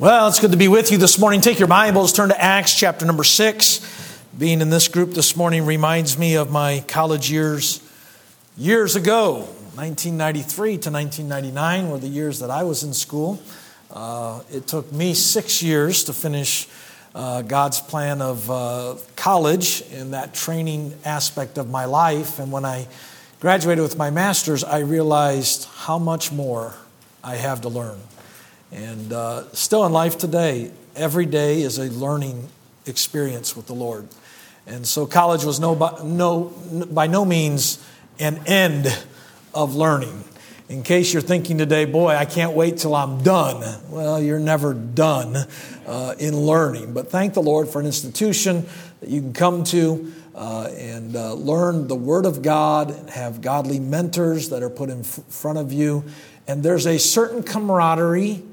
Well, 0.00 0.28
it's 0.28 0.40
good 0.40 0.52
to 0.52 0.56
be 0.56 0.68
with 0.68 0.90
you 0.90 0.96
this 0.96 1.18
morning. 1.18 1.42
Take 1.42 1.58
your 1.58 1.68
Bibles, 1.68 2.14
turn 2.14 2.30
to 2.30 2.42
Acts 2.42 2.74
chapter 2.74 3.04
number 3.04 3.22
six. 3.22 3.86
Being 4.38 4.62
in 4.62 4.70
this 4.70 4.88
group 4.88 5.12
this 5.12 5.36
morning 5.36 5.66
reminds 5.66 6.16
me 6.16 6.36
of 6.36 6.50
my 6.50 6.82
college 6.88 7.30
years 7.30 7.86
years 8.56 8.96
ago. 8.96 9.40
1993 9.74 10.78
to 10.78 10.90
1999 10.90 11.90
were 11.90 11.98
the 11.98 12.08
years 12.08 12.38
that 12.38 12.48
I 12.48 12.62
was 12.62 12.82
in 12.82 12.94
school. 12.94 13.42
Uh, 13.90 14.40
it 14.50 14.66
took 14.66 14.90
me 14.90 15.12
six 15.12 15.62
years 15.62 16.04
to 16.04 16.14
finish 16.14 16.66
uh, 17.14 17.42
God's 17.42 17.82
plan 17.82 18.22
of 18.22 18.50
uh, 18.50 18.94
college 19.16 19.82
in 19.92 20.12
that 20.12 20.32
training 20.32 20.94
aspect 21.04 21.58
of 21.58 21.68
my 21.68 21.84
life. 21.84 22.38
And 22.38 22.50
when 22.50 22.64
I 22.64 22.88
graduated 23.38 23.82
with 23.82 23.98
my 23.98 24.08
master's, 24.08 24.64
I 24.64 24.78
realized 24.78 25.66
how 25.66 25.98
much 25.98 26.32
more 26.32 26.74
I 27.22 27.36
have 27.36 27.60
to 27.60 27.68
learn. 27.68 28.00
And 28.72 29.12
uh, 29.12 29.50
still 29.52 29.84
in 29.86 29.92
life 29.92 30.18
today, 30.18 30.70
every 30.94 31.26
day 31.26 31.62
is 31.62 31.78
a 31.78 31.84
learning 31.84 32.48
experience 32.86 33.56
with 33.56 33.66
the 33.66 33.74
Lord. 33.74 34.08
And 34.66 34.86
so 34.86 35.06
college 35.06 35.44
was 35.44 35.58
no, 35.58 35.74
no, 36.04 36.52
by 36.86 37.06
no 37.06 37.24
means 37.24 37.84
an 38.18 38.40
end 38.46 38.86
of 39.52 39.74
learning. 39.74 40.24
In 40.68 40.84
case 40.84 41.12
you're 41.12 41.22
thinking 41.22 41.58
today, 41.58 41.84
boy, 41.84 42.10
I 42.14 42.26
can't 42.26 42.52
wait 42.52 42.76
till 42.76 42.94
I'm 42.94 43.24
done. 43.24 43.80
Well, 43.88 44.22
you're 44.22 44.38
never 44.38 44.72
done 44.72 45.36
uh, 45.84 46.14
in 46.20 46.36
learning. 46.36 46.94
But 46.94 47.10
thank 47.10 47.34
the 47.34 47.42
Lord 47.42 47.68
for 47.68 47.80
an 47.80 47.86
institution 47.86 48.66
that 49.00 49.10
you 49.10 49.20
can 49.20 49.32
come 49.32 49.64
to 49.64 50.12
uh, 50.32 50.70
and 50.76 51.16
uh, 51.16 51.34
learn 51.34 51.88
the 51.88 51.96
Word 51.96 52.24
of 52.24 52.42
God, 52.42 53.10
have 53.10 53.40
godly 53.40 53.80
mentors 53.80 54.50
that 54.50 54.62
are 54.62 54.70
put 54.70 54.90
in 54.90 55.00
f- 55.00 55.20
front 55.28 55.58
of 55.58 55.72
you. 55.72 56.04
And 56.46 56.62
there's 56.62 56.86
a 56.86 57.00
certain 57.00 57.42
camaraderie 57.42 58.44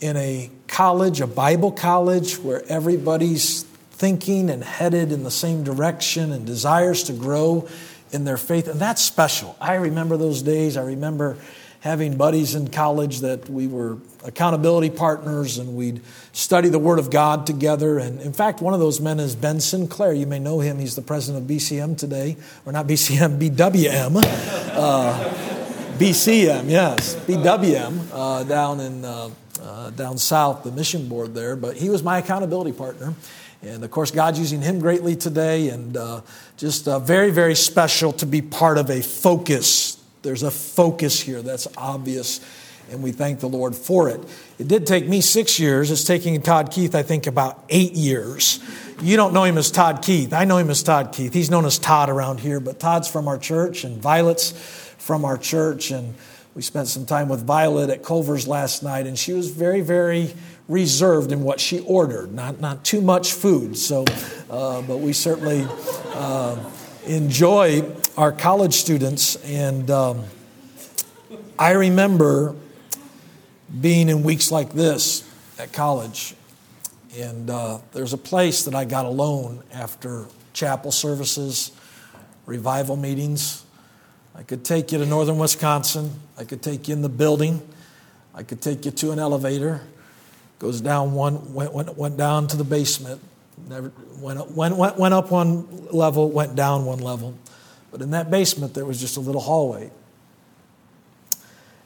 in 0.00 0.16
a 0.16 0.50
college, 0.66 1.20
a 1.20 1.26
Bible 1.26 1.72
college, 1.72 2.38
where 2.38 2.62
everybody's 2.68 3.64
thinking 3.90 4.48
and 4.48 4.64
headed 4.64 5.12
in 5.12 5.24
the 5.24 5.30
same 5.30 5.62
direction 5.62 6.32
and 6.32 6.46
desires 6.46 7.02
to 7.04 7.12
grow 7.12 7.68
in 8.12 8.24
their 8.24 8.38
faith. 8.38 8.66
And 8.66 8.80
that's 8.80 9.02
special. 9.02 9.56
I 9.60 9.74
remember 9.74 10.16
those 10.16 10.42
days. 10.42 10.76
I 10.76 10.82
remember 10.82 11.36
having 11.80 12.16
buddies 12.16 12.54
in 12.54 12.68
college 12.68 13.20
that 13.20 13.48
we 13.48 13.66
were 13.66 13.98
accountability 14.24 14.90
partners 14.90 15.58
and 15.58 15.74
we'd 15.74 16.02
study 16.32 16.68
the 16.68 16.78
Word 16.78 16.98
of 16.98 17.10
God 17.10 17.46
together. 17.46 17.98
And 17.98 18.20
in 18.20 18.32
fact, 18.32 18.60
one 18.60 18.74
of 18.74 18.80
those 18.80 19.00
men 19.00 19.18
is 19.18 19.34
Ben 19.34 19.60
Sinclair. 19.60 20.12
You 20.12 20.26
may 20.26 20.38
know 20.38 20.60
him. 20.60 20.78
He's 20.78 20.94
the 20.94 21.02
president 21.02 21.44
of 21.44 21.50
BCM 21.50 21.96
today, 21.96 22.36
or 22.66 22.72
not 22.72 22.86
BCM, 22.86 23.38
BWM. 23.38 24.22
Uh, 24.72 25.34
BCM, 25.98 26.70
yes, 26.70 27.14
BWM, 27.26 28.08
uh, 28.12 28.42
down 28.44 28.80
in 28.80 29.04
uh, 29.04 29.28
uh, 29.62 29.90
down 29.90 30.18
south, 30.18 30.64
the 30.64 30.72
mission 30.72 31.08
board 31.08 31.34
there. 31.34 31.56
But 31.56 31.76
he 31.76 31.90
was 31.90 32.02
my 32.02 32.18
accountability 32.18 32.72
partner. 32.72 33.14
And 33.62 33.84
of 33.84 33.90
course, 33.90 34.10
God's 34.10 34.38
using 34.38 34.62
him 34.62 34.78
greatly 34.80 35.16
today, 35.16 35.68
and 35.68 35.96
uh, 35.96 36.22
just 36.56 36.88
uh, 36.88 36.98
very, 36.98 37.30
very 37.30 37.54
special 37.54 38.12
to 38.14 38.26
be 38.26 38.40
part 38.40 38.78
of 38.78 38.88
a 38.88 39.02
focus. 39.02 40.02
There's 40.22 40.42
a 40.42 40.50
focus 40.50 41.20
here 41.20 41.42
that's 41.42 41.68
obvious, 41.76 42.40
and 42.90 43.02
we 43.02 43.12
thank 43.12 43.40
the 43.40 43.48
Lord 43.48 43.76
for 43.76 44.08
it. 44.08 44.20
It 44.58 44.66
did 44.66 44.86
take 44.86 45.06
me 45.06 45.20
six 45.20 45.60
years. 45.60 45.90
It's 45.90 46.04
taking 46.04 46.40
Todd 46.40 46.70
Keith, 46.70 46.94
I 46.94 47.02
think, 47.02 47.26
about 47.26 47.62
eight 47.68 47.92
years. 47.92 48.60
You 49.02 49.16
don't 49.16 49.34
know 49.34 49.44
him 49.44 49.58
as 49.58 49.70
Todd 49.70 50.00
Keith. 50.02 50.32
I 50.32 50.44
know 50.44 50.56
him 50.56 50.70
as 50.70 50.82
Todd 50.82 51.12
Keith. 51.12 51.34
He's 51.34 51.50
known 51.50 51.66
as 51.66 51.78
Todd 51.78 52.08
around 52.08 52.40
here, 52.40 52.60
but 52.60 52.80
Todd's 52.80 53.08
from 53.08 53.28
our 53.28 53.38
church, 53.38 53.84
and 53.84 54.00
Violet's 54.00 54.52
from 54.96 55.26
our 55.26 55.36
church, 55.36 55.90
and 55.90 56.14
we 56.54 56.62
spent 56.62 56.88
some 56.88 57.06
time 57.06 57.28
with 57.28 57.44
Violet 57.44 57.90
at 57.90 58.02
Culver's 58.02 58.48
last 58.48 58.82
night, 58.82 59.06
and 59.06 59.16
she 59.16 59.32
was 59.32 59.48
very, 59.50 59.80
very 59.80 60.34
reserved 60.68 61.30
in 61.30 61.44
what 61.44 61.60
she 61.60 61.78
ordered. 61.80 62.32
Not, 62.32 62.60
not 62.60 62.84
too 62.84 63.00
much 63.00 63.32
food, 63.32 63.76
so, 63.76 64.04
uh, 64.50 64.82
but 64.82 64.98
we 64.98 65.12
certainly 65.12 65.66
uh, 66.12 66.56
enjoy 67.06 67.84
our 68.16 68.32
college 68.32 68.74
students. 68.74 69.36
And 69.44 69.90
um, 69.92 70.24
I 71.56 71.72
remember 71.72 72.56
being 73.80 74.08
in 74.08 74.24
weeks 74.24 74.50
like 74.50 74.72
this 74.72 75.28
at 75.56 75.72
college, 75.72 76.34
and 77.16 77.48
uh, 77.48 77.78
there's 77.92 78.12
a 78.12 78.18
place 78.18 78.64
that 78.64 78.74
I 78.74 78.84
got 78.84 79.04
alone 79.04 79.62
after 79.72 80.26
chapel 80.52 80.90
services, 80.90 81.70
revival 82.44 82.96
meetings 82.96 83.64
I 84.34 84.42
could 84.42 84.64
take 84.64 84.92
you 84.92 84.98
to 84.98 85.06
northern 85.06 85.38
Wisconsin. 85.38 86.12
I 86.38 86.44
could 86.44 86.62
take 86.62 86.88
you 86.88 86.94
in 86.94 87.02
the 87.02 87.08
building. 87.08 87.60
I 88.34 88.42
could 88.42 88.62
take 88.62 88.84
you 88.84 88.90
to 88.90 89.10
an 89.10 89.18
elevator. 89.18 89.82
Goes 90.58 90.80
down 90.80 91.12
one, 91.12 91.54
went, 91.54 91.72
went, 91.72 91.96
went 91.96 92.16
down 92.16 92.46
to 92.48 92.56
the 92.56 92.64
basement. 92.64 93.20
Never, 93.68 93.92
went, 94.18 94.50
went, 94.52 94.76
went, 94.76 94.96
went 94.98 95.14
up 95.14 95.30
one 95.30 95.88
level, 95.88 96.30
went 96.30 96.54
down 96.54 96.84
one 96.84 96.98
level. 96.98 97.36
But 97.90 98.02
in 98.02 98.10
that 98.12 98.30
basement, 98.30 98.74
there 98.74 98.84
was 98.84 99.00
just 99.00 99.16
a 99.16 99.20
little 99.20 99.40
hallway. 99.40 99.90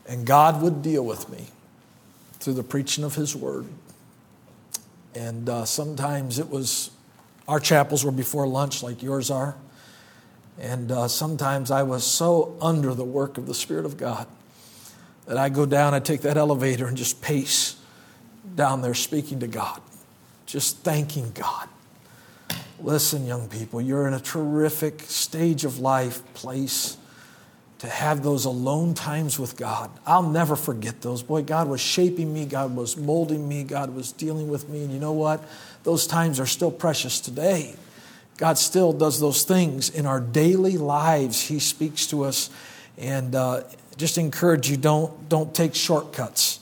And 0.06 0.26
God 0.26 0.60
would 0.60 0.82
deal 0.82 1.04
with 1.04 1.28
me 1.30 1.46
through 2.40 2.54
the 2.54 2.62
preaching 2.62 3.04
of 3.04 3.14
His 3.14 3.34
Word. 3.34 3.66
And 5.14 5.48
uh, 5.48 5.64
sometimes 5.64 6.38
it 6.38 6.50
was, 6.50 6.90
our 7.48 7.60
chapels 7.60 8.04
were 8.04 8.12
before 8.12 8.46
lunch, 8.46 8.82
like 8.82 9.02
yours 9.02 9.30
are. 9.30 9.56
And 10.60 10.92
uh, 10.92 11.08
sometimes 11.08 11.70
I 11.70 11.82
was 11.82 12.04
so 12.04 12.56
under 12.60 12.94
the 12.94 13.04
work 13.04 13.38
of 13.38 13.46
the 13.46 13.54
Spirit 13.54 13.84
of 13.84 13.96
God 13.96 14.26
that 15.26 15.36
I 15.36 15.48
go 15.48 15.66
down, 15.66 15.94
I 15.94 16.00
take 16.00 16.20
that 16.22 16.36
elevator 16.36 16.86
and 16.86 16.96
just 16.96 17.22
pace 17.22 17.76
down 18.54 18.82
there 18.82 18.94
speaking 18.94 19.40
to 19.40 19.46
God, 19.46 19.80
just 20.46 20.78
thanking 20.78 21.32
God. 21.32 21.68
Listen, 22.80 23.26
young 23.26 23.48
people, 23.48 23.80
you're 23.80 24.06
in 24.06 24.14
a 24.14 24.20
terrific 24.20 25.00
stage 25.00 25.64
of 25.64 25.78
life, 25.78 26.22
place 26.34 26.98
to 27.78 27.88
have 27.88 28.22
those 28.22 28.44
alone 28.44 28.94
times 28.94 29.38
with 29.38 29.56
God. 29.56 29.90
I'll 30.06 30.22
never 30.22 30.56
forget 30.56 31.00
those. 31.00 31.22
Boy, 31.22 31.42
God 31.42 31.68
was 31.68 31.80
shaping 31.80 32.32
me, 32.32 32.46
God 32.46 32.74
was 32.74 32.96
molding 32.96 33.48
me, 33.48 33.64
God 33.64 33.94
was 33.94 34.12
dealing 34.12 34.48
with 34.48 34.68
me. 34.68 34.84
And 34.84 34.92
you 34.92 34.98
know 34.98 35.12
what? 35.12 35.42
Those 35.82 36.06
times 36.06 36.40
are 36.40 36.46
still 36.46 36.70
precious 36.70 37.20
today. 37.20 37.74
God 38.36 38.58
still 38.58 38.92
does 38.92 39.20
those 39.20 39.44
things 39.44 39.90
in 39.90 40.06
our 40.06 40.20
daily 40.20 40.76
lives. 40.76 41.40
He 41.40 41.60
speaks 41.60 42.06
to 42.08 42.24
us, 42.24 42.50
and 42.98 43.34
uh, 43.34 43.62
just 43.96 44.18
encourage 44.18 44.68
you 44.68 44.76
don't 44.76 45.28
don't 45.28 45.54
take 45.54 45.74
shortcuts 45.74 46.60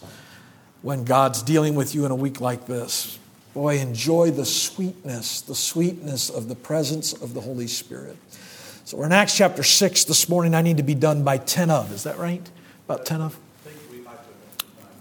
when 0.83 1.05
God's 1.05 1.43
dealing 1.43 1.75
with 1.75 1.95
you 1.95 2.05
in 2.05 2.11
a 2.11 2.17
week 2.17 2.41
like 2.41 2.67
this. 2.67 3.19
Boy, 3.55 3.79
enjoy 3.79 4.31
the 4.31 4.47
sweetness, 4.47 5.43
the 5.43 5.55
sweetness 5.55 6.31
of 6.31 6.49
the 6.49 6.55
presence 6.55 7.13
of 7.13 7.35
the 7.35 7.41
Holy 7.41 7.67
Spirit. 7.67 8.17
So 8.85 8.97
we're 8.99 9.07
in 9.07 9.13
Acts 9.13 9.37
chapter 9.37 9.63
six 9.63 10.05
this 10.05 10.29
morning. 10.29 10.55
I 10.55 10.63
need 10.63 10.77
to 10.77 10.83
be 10.83 10.95
done 10.95 11.25
by 11.25 11.39
ten 11.39 11.71
of. 11.71 11.93
Is 11.93 12.03
that 12.03 12.19
right? 12.19 12.47
About 12.87 13.07
ten 13.07 13.21
of. 13.23 13.39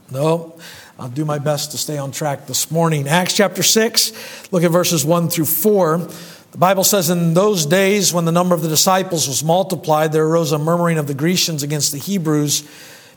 No, 0.10 0.58
I'll 1.00 1.10
do 1.10 1.24
my 1.24 1.40
best 1.40 1.72
to 1.72 1.78
stay 1.78 1.98
on 1.98 2.12
track 2.12 2.46
this 2.46 2.70
morning. 2.70 3.08
Acts 3.08 3.34
chapter 3.34 3.64
6, 3.64 4.52
look 4.52 4.64
at 4.64 4.70
verses 4.70 5.06
1 5.06 5.30
through 5.30 5.46
4. 5.46 6.10
The 6.52 6.58
Bible 6.58 6.84
says, 6.84 7.10
In 7.10 7.34
those 7.34 7.66
days, 7.66 8.14
when 8.14 8.26
the 8.26 8.32
number 8.32 8.54
of 8.54 8.62
the 8.62 8.68
disciples 8.68 9.28
was 9.28 9.44
multiplied, 9.44 10.12
there 10.12 10.26
arose 10.26 10.52
a 10.52 10.60
murmuring 10.60 10.98
of 10.98 11.08
the 11.08 11.14
Grecians 11.14 11.64
against 11.64 11.94
the 11.94 11.98
Hebrews 11.98 12.70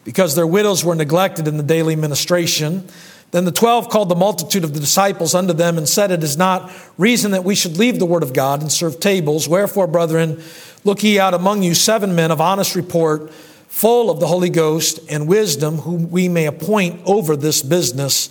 because 0.05 0.37
their 0.37 0.47
widows 0.47 0.85
were 0.85 0.95
neglected 0.95 1.49
in 1.49 1.57
the 1.57 1.65
daily 1.65 1.97
ministration. 1.97 2.87
Then 3.33 3.45
the 3.45 3.51
twelve 3.51 3.89
called 3.89 4.09
the 4.09 4.15
multitude 4.15 4.63
of 4.63 4.73
the 4.73 4.79
disciples 4.79 5.35
unto 5.35 5.53
them 5.53 5.79
and 5.79 5.89
said, 5.89 6.13
It 6.13 6.23
is 6.23 6.37
not 6.37 6.71
reason 6.97 7.33
that 7.33 7.43
we 7.43 7.57
should 7.57 7.77
leave 7.77 7.99
the 7.99 8.07
word 8.07 8.23
of 8.23 8.33
God 8.33 8.61
and 8.61 8.71
serve 8.71 9.01
tables. 9.01 9.49
Wherefore, 9.49 9.89
brethren, 9.89 10.41
look 10.85 11.03
ye 11.03 11.19
out 11.19 11.35
among 11.35 11.65
you 11.65 11.75
seven 11.75 12.15
men 12.15 12.31
of 12.31 12.41
honest 12.41 12.77
report, 12.77 13.33
full 13.67 14.11
of 14.11 14.21
the 14.21 14.29
Holy 14.29 14.51
Ghost 14.51 15.01
and 15.11 15.27
wisdom, 15.27 15.79
whom 15.79 16.09
we 16.09 16.29
may 16.29 16.47
appoint 16.47 17.01
over 17.05 17.35
this 17.35 17.63
business. 17.63 18.29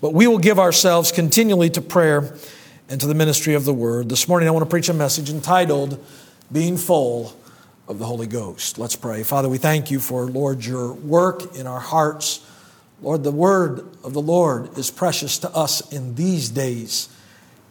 But 0.00 0.14
we 0.14 0.26
will 0.26 0.38
give 0.38 0.58
ourselves 0.58 1.12
continually 1.12 1.68
to 1.70 1.82
prayer 1.82 2.34
and 2.88 3.00
to 3.00 3.06
the 3.06 3.14
ministry 3.14 3.54
of 3.54 3.64
the 3.64 3.74
word. 3.74 4.08
This 4.08 4.28
morning 4.28 4.48
I 4.48 4.50
want 4.50 4.64
to 4.64 4.70
preach 4.70 4.88
a 4.88 4.94
message 4.94 5.28
entitled 5.28 6.02
Being 6.50 6.78
Full 6.78 7.36
of 7.86 7.98
the 7.98 8.06
Holy 8.06 8.26
Ghost. 8.26 8.78
Let's 8.78 8.96
pray. 8.96 9.22
Father, 9.22 9.48
we 9.48 9.58
thank 9.58 9.90
you 9.90 10.00
for, 10.00 10.24
Lord, 10.24 10.64
your 10.64 10.94
work 10.94 11.54
in 11.54 11.66
our 11.66 11.80
hearts. 11.80 12.44
Lord, 13.02 13.24
the 13.24 13.30
word 13.30 13.80
of 14.02 14.14
the 14.14 14.22
Lord 14.22 14.76
is 14.78 14.90
precious 14.90 15.38
to 15.40 15.50
us 15.50 15.92
in 15.92 16.14
these 16.14 16.48
days 16.48 17.10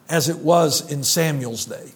as 0.08 0.30
it 0.30 0.38
was 0.38 0.92
in 0.92 1.04
Samuel's 1.04 1.66
day. 1.66 1.92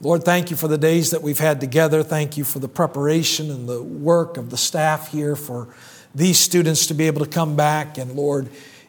Lord, 0.00 0.24
thank 0.24 0.50
you 0.50 0.56
for 0.56 0.68
the 0.68 0.78
days 0.78 1.10
that 1.10 1.22
we've 1.22 1.38
had 1.38 1.60
together. 1.60 2.02
Thank 2.02 2.36
you 2.38 2.44
for 2.44 2.58
the 2.58 2.68
preparation 2.68 3.50
and 3.50 3.68
the 3.68 3.82
work 3.82 4.38
of 4.38 4.50
the 4.50 4.56
staff 4.56 5.12
here 5.12 5.36
for 5.36 5.68
these 6.14 6.38
students 6.38 6.86
to 6.86 6.94
be 6.94 7.06
able 7.06 7.24
to 7.24 7.30
come 7.30 7.54
back 7.54 7.98
and, 7.98 8.12
Lord, 8.12 8.48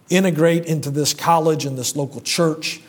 integrate 0.10 0.66
into 0.66 0.90
this 0.90 1.14
college 1.14 1.66
and 1.66 1.78
this 1.78 1.96
local 1.96 2.22
church. 2.22 2.82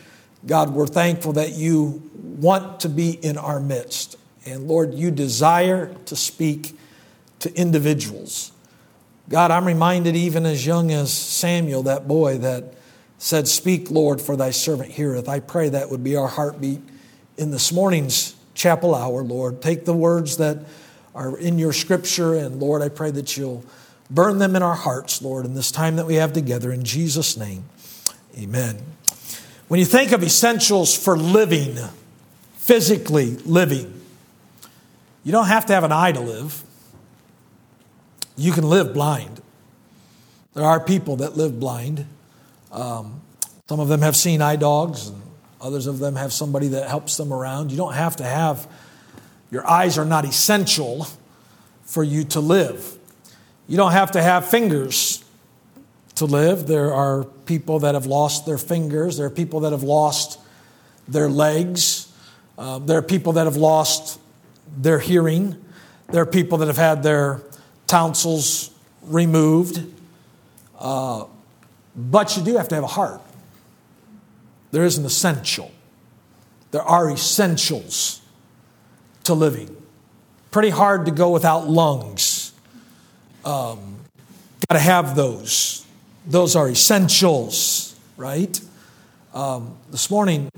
God, 0.45 0.71
we're 0.71 0.87
thankful 0.87 1.33
that 1.33 1.53
you 1.53 2.09
want 2.13 2.81
to 2.81 2.89
be 2.89 3.11
in 3.11 3.37
our 3.37 3.59
midst. 3.59 4.15
And 4.45 4.67
Lord, 4.67 4.93
you 4.93 5.11
desire 5.11 5.93
to 6.05 6.15
speak 6.15 6.77
to 7.39 7.53
individuals. 7.55 8.51
God, 9.27 9.51
I'm 9.51 9.65
reminded 9.65 10.15
even 10.15 10.45
as 10.45 10.65
young 10.65 10.91
as 10.91 11.13
Samuel, 11.13 11.83
that 11.83 12.07
boy, 12.07 12.39
that 12.39 12.73
said, 13.17 13.47
Speak, 13.47 13.91
Lord, 13.91 14.21
for 14.21 14.35
thy 14.35 14.49
servant 14.49 14.91
heareth. 14.91 15.29
I 15.29 15.39
pray 15.39 15.69
that 15.69 15.89
would 15.89 16.03
be 16.03 16.15
our 16.15 16.27
heartbeat 16.27 16.81
in 17.37 17.51
this 17.51 17.71
morning's 17.71 18.35
chapel 18.55 18.95
hour, 18.95 19.23
Lord. 19.23 19.61
Take 19.61 19.85
the 19.85 19.93
words 19.93 20.37
that 20.37 20.59
are 21.13 21.37
in 21.37 21.59
your 21.59 21.73
scripture, 21.73 22.35
and 22.35 22.59
Lord, 22.59 22.81
I 22.81 22.89
pray 22.89 23.11
that 23.11 23.37
you'll 23.37 23.63
burn 24.09 24.39
them 24.39 24.55
in 24.55 24.63
our 24.63 24.75
hearts, 24.75 25.21
Lord, 25.21 25.45
in 25.45 25.53
this 25.53 25.71
time 25.71 25.97
that 25.97 26.05
we 26.05 26.15
have 26.15 26.33
together. 26.33 26.71
In 26.71 26.83
Jesus' 26.83 27.37
name, 27.37 27.65
amen. 28.37 28.81
When 29.69 29.79
you 29.79 29.85
think 29.85 30.13
of 30.13 30.23
essentials 30.23 30.97
for 30.97 31.15
living, 31.15 31.77
physically 32.55 33.35
living, 33.35 34.01
you 35.23 35.31
don't 35.31 35.45
have 35.45 35.67
to 35.67 35.73
have 35.73 35.83
an 35.83 35.91
eye 35.91 36.11
to 36.11 36.19
live. 36.19 36.63
You 38.35 38.51
can 38.51 38.67
live 38.67 38.95
blind. 38.95 39.39
There 40.55 40.65
are 40.65 40.79
people 40.79 41.17
that 41.17 41.37
live 41.37 41.59
blind. 41.59 42.07
Um, 42.71 43.21
some 43.67 43.79
of 43.79 43.89
them 43.89 44.01
have 44.01 44.15
seen 44.15 44.41
eye 44.41 44.55
dogs, 44.55 45.09
and 45.09 45.21
others 45.61 45.85
of 45.85 45.99
them 45.99 46.15
have 46.15 46.33
somebody 46.33 46.69
that 46.69 46.89
helps 46.89 47.17
them 47.17 47.31
around. 47.31 47.69
You 47.69 47.77
don't 47.77 47.93
have 47.93 48.15
to 48.15 48.23
have, 48.23 48.67
your 49.51 49.67
eyes 49.69 49.99
are 49.99 50.05
not 50.05 50.25
essential 50.25 51.05
for 51.83 52.03
you 52.03 52.23
to 52.23 52.39
live. 52.39 52.97
You 53.67 53.77
don't 53.77 53.91
have 53.91 54.13
to 54.13 54.21
have 54.23 54.49
fingers 54.49 55.23
to 56.19 56.25
live. 56.25 56.67
There 56.67 56.93
are 56.93 57.23
people 57.45 57.79
that 57.79 57.95
have 57.95 58.05
lost 58.05 58.45
their 58.45 58.57
fingers, 58.57 59.17
there 59.17 59.25
are 59.25 59.31
people 59.31 59.61
that 59.61 59.71
have 59.71 59.83
lost 59.83 60.39
their 61.07 61.29
legs, 61.29 62.13
uh, 62.57 62.79
there 62.79 62.97
are 62.97 63.01
people 63.01 63.33
that 63.33 63.45
have 63.45 63.55
lost 63.55 64.19
their 64.77 64.99
hearing, 64.99 65.55
there 66.11 66.21
are 66.21 66.25
people 66.25 66.57
that 66.59 66.67
have 66.67 66.77
had 66.77 67.03
their 67.03 67.41
tonsils 67.87 68.69
removed. 69.03 69.83
Uh, 70.77 71.25
but 71.95 72.37
you 72.37 72.43
do 72.43 72.55
have 72.57 72.67
to 72.69 72.75
have 72.75 72.83
a 72.83 72.87
heart. 72.87 73.21
There 74.71 74.83
is 74.83 74.97
an 74.97 75.05
essential. 75.05 75.71
There 76.71 76.83
are 76.83 77.09
essentials 77.09 78.21
to 79.23 79.33
living. 79.33 79.75
Pretty 80.51 80.69
hard 80.69 81.05
to 81.05 81.11
go 81.11 81.31
without 81.31 81.67
lungs. 81.67 82.53
Um, 83.43 83.97
Got 84.67 84.75
to 84.75 84.79
have 84.79 85.15
those. 85.15 85.85
Those 86.25 86.55
are 86.55 86.69
essentials, 86.69 87.95
right? 88.17 88.59
Um, 89.33 89.77
this 89.89 90.11
morning, 90.11 90.49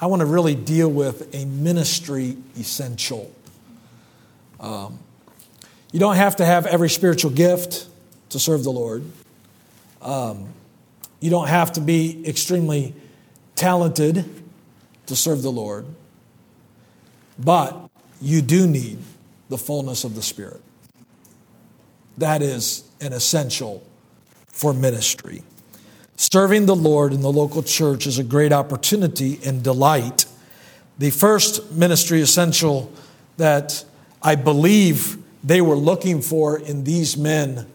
I 0.00 0.06
want 0.06 0.20
to 0.20 0.26
really 0.26 0.54
deal 0.54 0.88
with 0.88 1.34
a 1.34 1.44
ministry 1.44 2.36
essential. 2.56 3.32
Um, 4.60 4.98
you 5.92 5.98
don't 5.98 6.16
have 6.16 6.36
to 6.36 6.44
have 6.44 6.66
every 6.66 6.88
spiritual 6.88 7.30
gift 7.30 7.86
to 8.30 8.38
serve 8.38 8.62
the 8.62 8.70
Lord. 8.70 9.04
Um, 10.02 10.48
you 11.20 11.30
don't 11.30 11.48
have 11.48 11.72
to 11.72 11.80
be 11.80 12.26
extremely 12.26 12.94
talented 13.56 14.24
to 15.06 15.16
serve 15.16 15.42
the 15.42 15.50
Lord, 15.50 15.86
but 17.38 17.90
you 18.20 18.40
do 18.40 18.66
need 18.66 18.98
the 19.48 19.58
fullness 19.58 20.04
of 20.04 20.14
the 20.14 20.22
Spirit. 20.22 20.60
That 22.18 22.42
is 22.42 22.84
an 23.00 23.12
essential 23.12 23.82
for 24.58 24.74
ministry. 24.74 25.44
Serving 26.16 26.66
the 26.66 26.74
Lord 26.74 27.12
in 27.12 27.22
the 27.22 27.30
local 27.30 27.62
church 27.62 28.08
is 28.08 28.18
a 28.18 28.24
great 28.24 28.52
opportunity 28.52 29.38
and 29.46 29.62
delight. 29.62 30.26
The 30.98 31.10
first 31.10 31.70
ministry 31.70 32.20
essential 32.20 32.92
that 33.36 33.84
I 34.20 34.34
believe 34.34 35.16
they 35.44 35.60
were 35.60 35.76
looking 35.76 36.20
for 36.22 36.58
in 36.58 36.82
these 36.82 37.16
men 37.16 37.68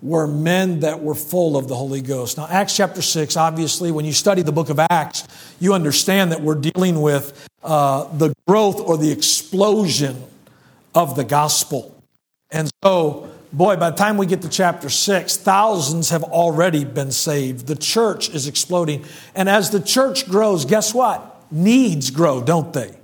were 0.00 0.28
men 0.28 0.80
that 0.80 1.02
were 1.02 1.16
full 1.16 1.56
of 1.56 1.66
the 1.66 1.74
Holy 1.74 2.02
Ghost. 2.02 2.36
Now, 2.36 2.46
Acts 2.48 2.76
chapter 2.76 3.02
6, 3.02 3.36
obviously, 3.36 3.90
when 3.90 4.04
you 4.04 4.12
study 4.12 4.42
the 4.42 4.52
book 4.52 4.70
of 4.70 4.78
Acts, 4.78 5.26
you 5.58 5.74
understand 5.74 6.30
that 6.30 6.40
we're 6.40 6.54
dealing 6.54 7.00
with 7.02 7.48
uh, 7.64 8.04
the 8.16 8.32
growth 8.46 8.80
or 8.80 8.96
the 8.96 9.10
explosion 9.10 10.22
of 10.94 11.16
the 11.16 11.24
gospel. 11.24 12.00
And 12.52 12.70
so, 12.84 13.28
boy, 13.56 13.76
by 13.76 13.90
the 13.90 13.96
time 13.96 14.18
we 14.18 14.26
get 14.26 14.42
to 14.42 14.48
chapter 14.48 14.90
6, 14.90 15.38
thousands 15.38 16.10
have 16.10 16.22
already 16.22 16.84
been 16.84 17.10
saved. 17.10 17.66
The 17.66 17.76
church 17.76 18.28
is 18.28 18.46
exploding. 18.46 19.04
And 19.34 19.48
as 19.48 19.70
the 19.70 19.80
church 19.80 20.28
grows, 20.28 20.66
guess 20.66 20.92
what? 20.92 21.42
Needs 21.50 22.10
grow, 22.10 22.42
don't 22.42 22.72
they? 22.72 22.94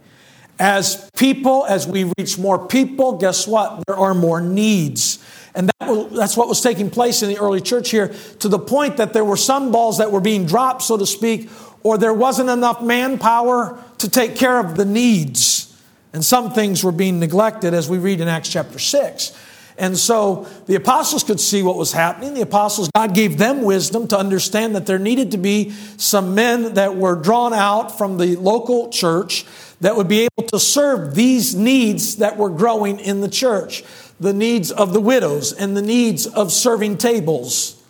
As 0.58 1.10
people, 1.16 1.64
as 1.64 1.86
we 1.86 2.12
reach 2.18 2.38
more 2.38 2.68
people, 2.68 3.18
guess 3.18 3.48
what? 3.48 3.82
There 3.86 3.96
are 3.96 4.14
more 4.14 4.40
needs. 4.40 5.24
And 5.54 5.68
that 5.68 6.10
that's 6.12 6.36
what 6.36 6.48
was 6.48 6.60
taking 6.60 6.90
place 6.90 7.22
in 7.22 7.28
the 7.28 7.38
early 7.38 7.60
church 7.60 7.90
here 7.90 8.14
to 8.40 8.48
the 8.48 8.58
point 8.58 8.98
that 8.98 9.12
there 9.12 9.24
were 9.24 9.36
some 9.36 9.72
balls 9.72 9.98
that 9.98 10.12
were 10.12 10.20
being 10.20 10.46
dropped, 10.46 10.82
so 10.82 10.96
to 10.96 11.06
speak, 11.06 11.50
or 11.82 11.98
there 11.98 12.14
wasn't 12.14 12.48
enough 12.48 12.82
manpower 12.82 13.82
to 13.98 14.08
take 14.08 14.36
care 14.36 14.58
of 14.58 14.76
the 14.76 14.84
needs. 14.84 15.74
And 16.12 16.24
some 16.24 16.52
things 16.52 16.84
were 16.84 16.92
being 16.92 17.18
neglected 17.18 17.74
as 17.74 17.88
we 17.88 17.98
read 17.98 18.20
in 18.20 18.28
Acts 18.28 18.50
chapter 18.50 18.78
6. 18.78 19.32
And 19.78 19.96
so 19.96 20.46
the 20.66 20.74
apostles 20.74 21.24
could 21.24 21.40
see 21.40 21.62
what 21.62 21.76
was 21.76 21.92
happening. 21.92 22.34
The 22.34 22.42
apostles, 22.42 22.90
God 22.94 23.14
gave 23.14 23.38
them 23.38 23.62
wisdom 23.62 24.06
to 24.08 24.18
understand 24.18 24.74
that 24.76 24.86
there 24.86 24.98
needed 24.98 25.30
to 25.32 25.38
be 25.38 25.70
some 25.96 26.34
men 26.34 26.74
that 26.74 26.96
were 26.96 27.16
drawn 27.16 27.54
out 27.54 27.96
from 27.96 28.18
the 28.18 28.36
local 28.36 28.90
church 28.90 29.46
that 29.80 29.96
would 29.96 30.08
be 30.08 30.28
able 30.38 30.48
to 30.48 30.60
serve 30.60 31.14
these 31.14 31.54
needs 31.54 32.16
that 32.16 32.36
were 32.36 32.50
growing 32.50 33.00
in 33.00 33.20
the 33.20 33.28
church 33.28 33.82
the 34.22 34.32
needs 34.32 34.70
of 34.70 34.92
the 34.92 35.00
widows 35.00 35.52
and 35.52 35.76
the 35.76 35.82
needs 35.82 36.26
of 36.26 36.52
serving 36.52 36.96
tables. 36.96 37.82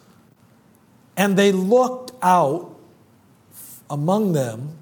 And 1.15 1.37
they 1.37 1.53
looked 1.53 2.13
out 2.23 2.75
among 3.91 4.33
them 4.33 4.79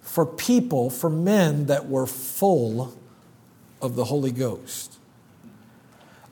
for 0.00 0.24
people, 0.24 0.88
for 0.88 1.10
men 1.10 1.66
that 1.66 1.88
were 1.88 2.06
full 2.06 2.96
of 3.82 3.96
the 3.96 4.04
Holy 4.04 4.30
Ghost. 4.30 4.97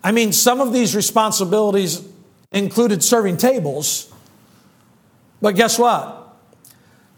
I 0.07 0.13
mean, 0.13 0.33
some 0.33 0.61
of 0.61 0.73
these 0.73 0.95
responsibilities 0.95 2.01
included 2.53 3.03
serving 3.03 3.39
tables, 3.39 4.09
but 5.43 5.57
guess 5.57 5.81
what? 5.81 6.39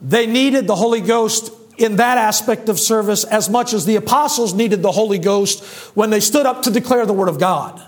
They 0.00 0.26
needed 0.26 0.67
the 0.67 0.75
Holy 0.75 1.02
Ghost 1.02 1.52
in 1.76 1.96
that 1.96 2.17
aspect 2.17 2.70
of 2.70 2.81
service 2.81 3.25
as 3.25 3.50
much 3.50 3.75
as 3.75 3.85
the 3.85 3.96
apostles 3.96 4.55
needed 4.55 4.81
the 4.81 4.90
Holy 4.90 5.19
Ghost 5.19 5.62
when 5.94 6.08
they 6.08 6.20
stood 6.20 6.46
up 6.46 6.62
to 6.62 6.70
declare 6.70 7.05
the 7.05 7.12
Word 7.12 7.29
of 7.29 7.38
God. 7.38 7.79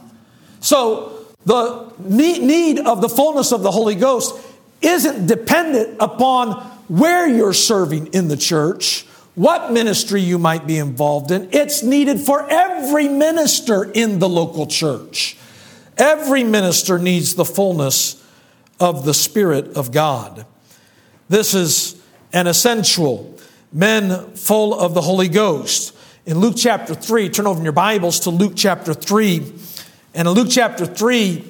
So 0.60 1.24
the 1.46 1.90
need 1.98 2.80
of 2.80 3.00
the 3.00 3.08
fullness 3.08 3.52
of 3.52 3.62
the 3.62 3.70
Holy 3.70 3.94
Ghost 3.94 4.38
isn't 4.82 5.26
dependent 5.26 5.96
upon 5.98 6.60
where 6.88 7.26
you're 7.26 7.54
serving 7.54 8.08
in 8.08 8.28
the 8.28 8.36
church, 8.36 9.06
what 9.40 9.72
ministry 9.72 10.20
you 10.20 10.36
might 10.36 10.66
be 10.66 10.76
involved 10.76 11.30
in. 11.30 11.48
It's 11.50 11.82
needed 11.82 12.20
for 12.20 12.46
every 12.50 13.08
minister 13.08 13.84
in 13.84 14.18
the 14.18 14.28
local 14.28 14.66
church. 14.66 15.34
Every 15.96 16.44
minister 16.44 16.98
needs 16.98 17.36
the 17.36 17.46
fullness 17.46 18.22
of 18.78 19.06
the 19.06 19.14
Spirit 19.14 19.78
of 19.78 19.92
God. 19.92 20.44
This 21.30 21.54
is 21.54 21.98
an 22.34 22.48
essential 22.48 23.34
men 23.72 24.34
full 24.34 24.78
of 24.78 24.92
the 24.92 25.00
Holy 25.00 25.28
Ghost. 25.28 25.96
In 26.26 26.38
Luke 26.38 26.56
chapter 26.58 26.94
3, 26.94 27.30
turn 27.30 27.46
over 27.46 27.60
in 27.60 27.64
your 27.64 27.72
Bibles 27.72 28.20
to 28.20 28.30
Luke 28.30 28.52
chapter 28.56 28.92
3. 28.92 29.54
And 30.12 30.28
in 30.28 30.34
Luke 30.34 30.48
chapter 30.50 30.84
3, 30.84 31.42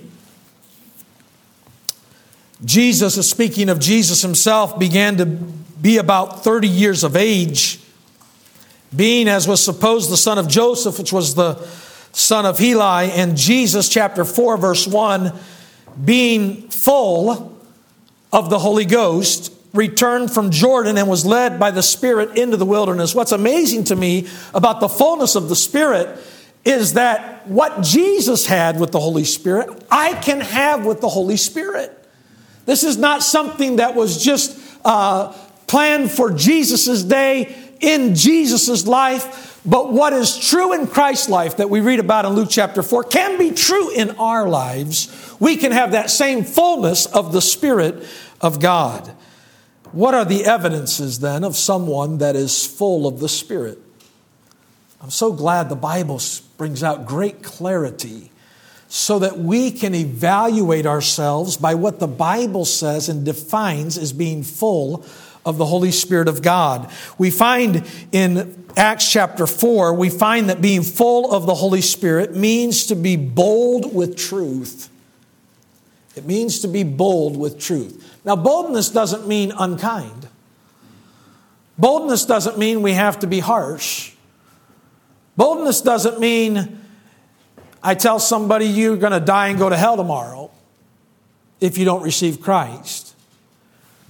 Jesus 2.64 3.16
is 3.16 3.28
speaking 3.28 3.68
of 3.68 3.80
Jesus 3.80 4.22
himself, 4.22 4.78
began 4.78 5.16
to 5.16 5.26
be 5.26 5.96
about 5.96 6.44
30 6.44 6.68
years 6.68 7.02
of 7.02 7.16
age, 7.16 7.79
being, 8.94 9.28
as 9.28 9.46
was 9.46 9.64
supposed, 9.64 10.10
the 10.10 10.16
son 10.16 10.38
of 10.38 10.48
Joseph, 10.48 10.98
which 10.98 11.12
was 11.12 11.34
the 11.34 11.56
son 12.12 12.44
of 12.44 12.58
Heli, 12.58 13.10
and 13.12 13.36
Jesus, 13.36 13.88
chapter 13.88 14.24
4, 14.24 14.56
verse 14.56 14.86
1, 14.86 15.32
being 16.04 16.68
full 16.68 17.56
of 18.32 18.50
the 18.50 18.58
Holy 18.58 18.84
Ghost, 18.84 19.52
returned 19.72 20.32
from 20.32 20.50
Jordan 20.50 20.98
and 20.98 21.08
was 21.08 21.24
led 21.24 21.60
by 21.60 21.70
the 21.70 21.82
Spirit 21.82 22.36
into 22.36 22.56
the 22.56 22.66
wilderness. 22.66 23.14
What's 23.14 23.32
amazing 23.32 23.84
to 23.84 23.96
me 23.96 24.26
about 24.52 24.80
the 24.80 24.88
fullness 24.88 25.36
of 25.36 25.48
the 25.48 25.56
Spirit 25.56 26.18
is 26.64 26.94
that 26.94 27.46
what 27.46 27.82
Jesus 27.82 28.46
had 28.46 28.78
with 28.78 28.90
the 28.90 29.00
Holy 29.00 29.24
Spirit, 29.24 29.84
I 29.90 30.14
can 30.14 30.40
have 30.40 30.84
with 30.84 31.00
the 31.00 31.08
Holy 31.08 31.36
Spirit. 31.36 31.96
This 32.66 32.84
is 32.84 32.98
not 32.98 33.22
something 33.22 33.76
that 33.76 33.94
was 33.94 34.22
just 34.22 34.58
uh, 34.84 35.32
planned 35.66 36.10
for 36.10 36.32
Jesus' 36.32 37.02
day 37.04 37.56
in 37.80 38.14
Jesus' 38.14 38.86
life, 38.86 39.60
but 39.64 39.92
what 39.92 40.12
is 40.12 40.38
true 40.38 40.72
in 40.72 40.86
Christ's 40.86 41.28
life 41.28 41.56
that 41.58 41.70
we 41.70 41.80
read 41.80 42.00
about 42.00 42.24
in 42.24 42.32
Luke 42.32 42.48
chapter 42.50 42.82
4 42.82 43.04
can 43.04 43.38
be 43.38 43.50
true 43.50 43.90
in 43.90 44.10
our 44.12 44.48
lives. 44.48 45.34
We 45.40 45.56
can 45.56 45.72
have 45.72 45.92
that 45.92 46.10
same 46.10 46.44
fullness 46.44 47.06
of 47.06 47.32
the 47.32 47.42
Spirit 47.42 48.06
of 48.40 48.60
God. 48.60 49.14
What 49.92 50.14
are 50.14 50.24
the 50.24 50.44
evidences 50.44 51.18
then 51.18 51.42
of 51.42 51.56
someone 51.56 52.18
that 52.18 52.36
is 52.36 52.64
full 52.64 53.06
of 53.06 53.18
the 53.18 53.28
Spirit? 53.28 53.78
I'm 55.02 55.10
so 55.10 55.32
glad 55.32 55.68
the 55.68 55.76
Bible 55.76 56.20
brings 56.58 56.82
out 56.82 57.06
great 57.06 57.42
clarity 57.42 58.30
so 58.88 59.20
that 59.20 59.38
we 59.38 59.70
can 59.70 59.94
evaluate 59.94 60.84
ourselves 60.84 61.56
by 61.56 61.74
what 61.74 62.00
the 62.00 62.08
Bible 62.08 62.64
says 62.64 63.08
and 63.08 63.24
defines 63.24 63.96
as 63.96 64.12
being 64.12 64.42
full 64.42 65.04
of 65.44 65.58
the 65.58 65.66
Holy 65.66 65.90
Spirit 65.90 66.28
of 66.28 66.42
God. 66.42 66.90
We 67.18 67.30
find 67.30 67.86
in 68.12 68.64
Acts 68.76 69.10
chapter 69.10 69.46
4, 69.46 69.94
we 69.94 70.10
find 70.10 70.48
that 70.50 70.60
being 70.60 70.82
full 70.82 71.32
of 71.32 71.46
the 71.46 71.54
Holy 71.54 71.80
Spirit 71.80 72.34
means 72.34 72.86
to 72.86 72.94
be 72.94 73.16
bold 73.16 73.94
with 73.94 74.16
truth. 74.16 74.88
It 76.16 76.26
means 76.26 76.60
to 76.60 76.68
be 76.68 76.82
bold 76.82 77.36
with 77.36 77.58
truth. 77.58 78.18
Now, 78.24 78.36
boldness 78.36 78.90
doesn't 78.90 79.26
mean 79.26 79.52
unkind. 79.58 80.28
Boldness 81.78 82.26
doesn't 82.26 82.58
mean 82.58 82.82
we 82.82 82.92
have 82.92 83.20
to 83.20 83.26
be 83.26 83.40
harsh. 83.40 84.12
Boldness 85.36 85.80
doesn't 85.80 86.20
mean 86.20 86.78
I 87.82 87.94
tell 87.94 88.18
somebody 88.18 88.66
you're 88.66 88.98
going 88.98 89.12
to 89.12 89.20
die 89.20 89.48
and 89.48 89.58
go 89.58 89.70
to 89.70 89.76
hell 89.76 89.96
tomorrow 89.96 90.50
if 91.60 91.78
you 91.78 91.86
don't 91.86 92.02
receive 92.02 92.42
Christ. 92.42 93.09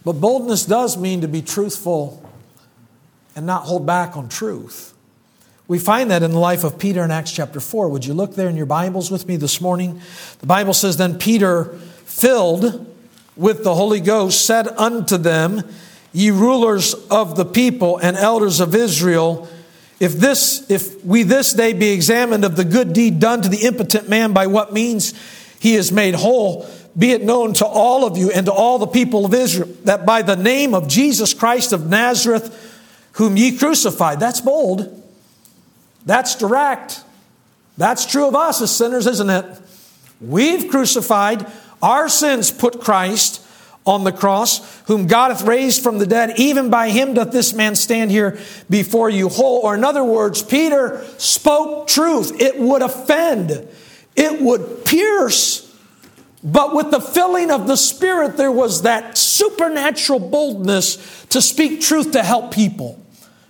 But 0.04 0.14
boldness 0.14 0.64
does 0.64 0.96
mean 0.96 1.20
to 1.20 1.28
be 1.28 1.42
truthful 1.42 2.22
and 3.36 3.46
not 3.46 3.64
hold 3.64 3.86
back 3.86 4.16
on 4.16 4.28
truth. 4.28 4.94
We 5.68 5.78
find 5.78 6.10
that 6.10 6.22
in 6.22 6.32
the 6.32 6.38
life 6.38 6.64
of 6.64 6.78
Peter 6.78 7.04
in 7.04 7.10
Acts 7.10 7.32
chapter 7.32 7.60
4. 7.60 7.88
Would 7.90 8.04
you 8.04 8.14
look 8.14 8.34
there 8.34 8.48
in 8.48 8.56
your 8.56 8.66
Bibles 8.66 9.10
with 9.10 9.28
me 9.28 9.36
this 9.36 9.60
morning? 9.60 10.00
The 10.40 10.46
Bible 10.46 10.74
says, 10.74 10.96
Then 10.96 11.16
Peter, 11.16 11.66
filled 12.04 12.86
with 13.36 13.62
the 13.62 13.74
Holy 13.74 14.00
Ghost, 14.00 14.44
said 14.44 14.66
unto 14.66 15.16
them, 15.16 15.62
Ye 16.12 16.30
rulers 16.30 16.94
of 17.08 17.36
the 17.36 17.44
people 17.44 17.98
and 17.98 18.16
elders 18.16 18.58
of 18.58 18.74
Israel, 18.74 19.48
if 20.00 20.14
this, 20.14 20.68
if 20.68 21.04
we 21.04 21.22
this 21.22 21.52
day 21.52 21.72
be 21.72 21.92
examined 21.92 22.44
of 22.44 22.56
the 22.56 22.64
good 22.64 22.92
deed 22.92 23.20
done 23.20 23.42
to 23.42 23.48
the 23.48 23.64
impotent 23.64 24.08
man 24.08 24.32
by 24.32 24.48
what 24.48 24.72
means 24.72 25.14
he 25.60 25.76
is 25.76 25.92
made 25.92 26.14
whole, 26.14 26.68
be 26.98 27.12
it 27.12 27.22
known 27.22 27.54
to 27.54 27.66
all 27.66 28.04
of 28.04 28.18
you 28.18 28.30
and 28.30 28.46
to 28.46 28.52
all 28.52 28.78
the 28.78 28.86
people 28.86 29.24
of 29.24 29.34
Israel 29.34 29.68
that 29.84 30.04
by 30.04 30.22
the 30.22 30.36
name 30.36 30.74
of 30.74 30.88
Jesus 30.88 31.34
Christ 31.34 31.72
of 31.72 31.88
Nazareth, 31.88 32.66
whom 33.12 33.36
ye 33.36 33.56
crucified, 33.56 34.20
that's 34.20 34.40
bold. 34.40 34.96
That's 36.06 36.34
direct. 36.36 37.02
That's 37.76 38.06
true 38.06 38.26
of 38.26 38.34
us 38.34 38.60
as 38.60 38.74
sinners, 38.74 39.06
isn't 39.06 39.30
it? 39.30 39.44
We've 40.20 40.70
crucified 40.70 41.46
our 41.82 42.08
sins, 42.08 42.50
put 42.50 42.80
Christ 42.80 43.46
on 43.86 44.04
the 44.04 44.12
cross, 44.12 44.80
whom 44.82 45.06
God 45.06 45.30
hath 45.30 45.42
raised 45.42 45.82
from 45.82 45.98
the 45.98 46.06
dead. 46.06 46.38
Even 46.38 46.70
by 46.70 46.90
him 46.90 47.14
doth 47.14 47.32
this 47.32 47.54
man 47.54 47.74
stand 47.74 48.10
here 48.10 48.38
before 48.68 49.08
you 49.08 49.28
whole. 49.28 49.60
Or 49.60 49.74
in 49.74 49.84
other 49.84 50.04
words, 50.04 50.42
Peter 50.42 51.04
spoke 51.16 51.88
truth. 51.88 52.40
It 52.40 52.58
would 52.58 52.82
offend, 52.82 53.66
it 54.16 54.40
would 54.40 54.84
pierce. 54.84 55.66
But 56.42 56.74
with 56.74 56.90
the 56.90 57.00
filling 57.00 57.50
of 57.50 57.66
the 57.66 57.76
Spirit, 57.76 58.36
there 58.36 58.52
was 58.52 58.82
that 58.82 59.18
supernatural 59.18 60.20
boldness 60.20 61.26
to 61.26 61.42
speak 61.42 61.80
truth 61.82 62.12
to 62.12 62.22
help 62.22 62.52
people. 62.52 62.98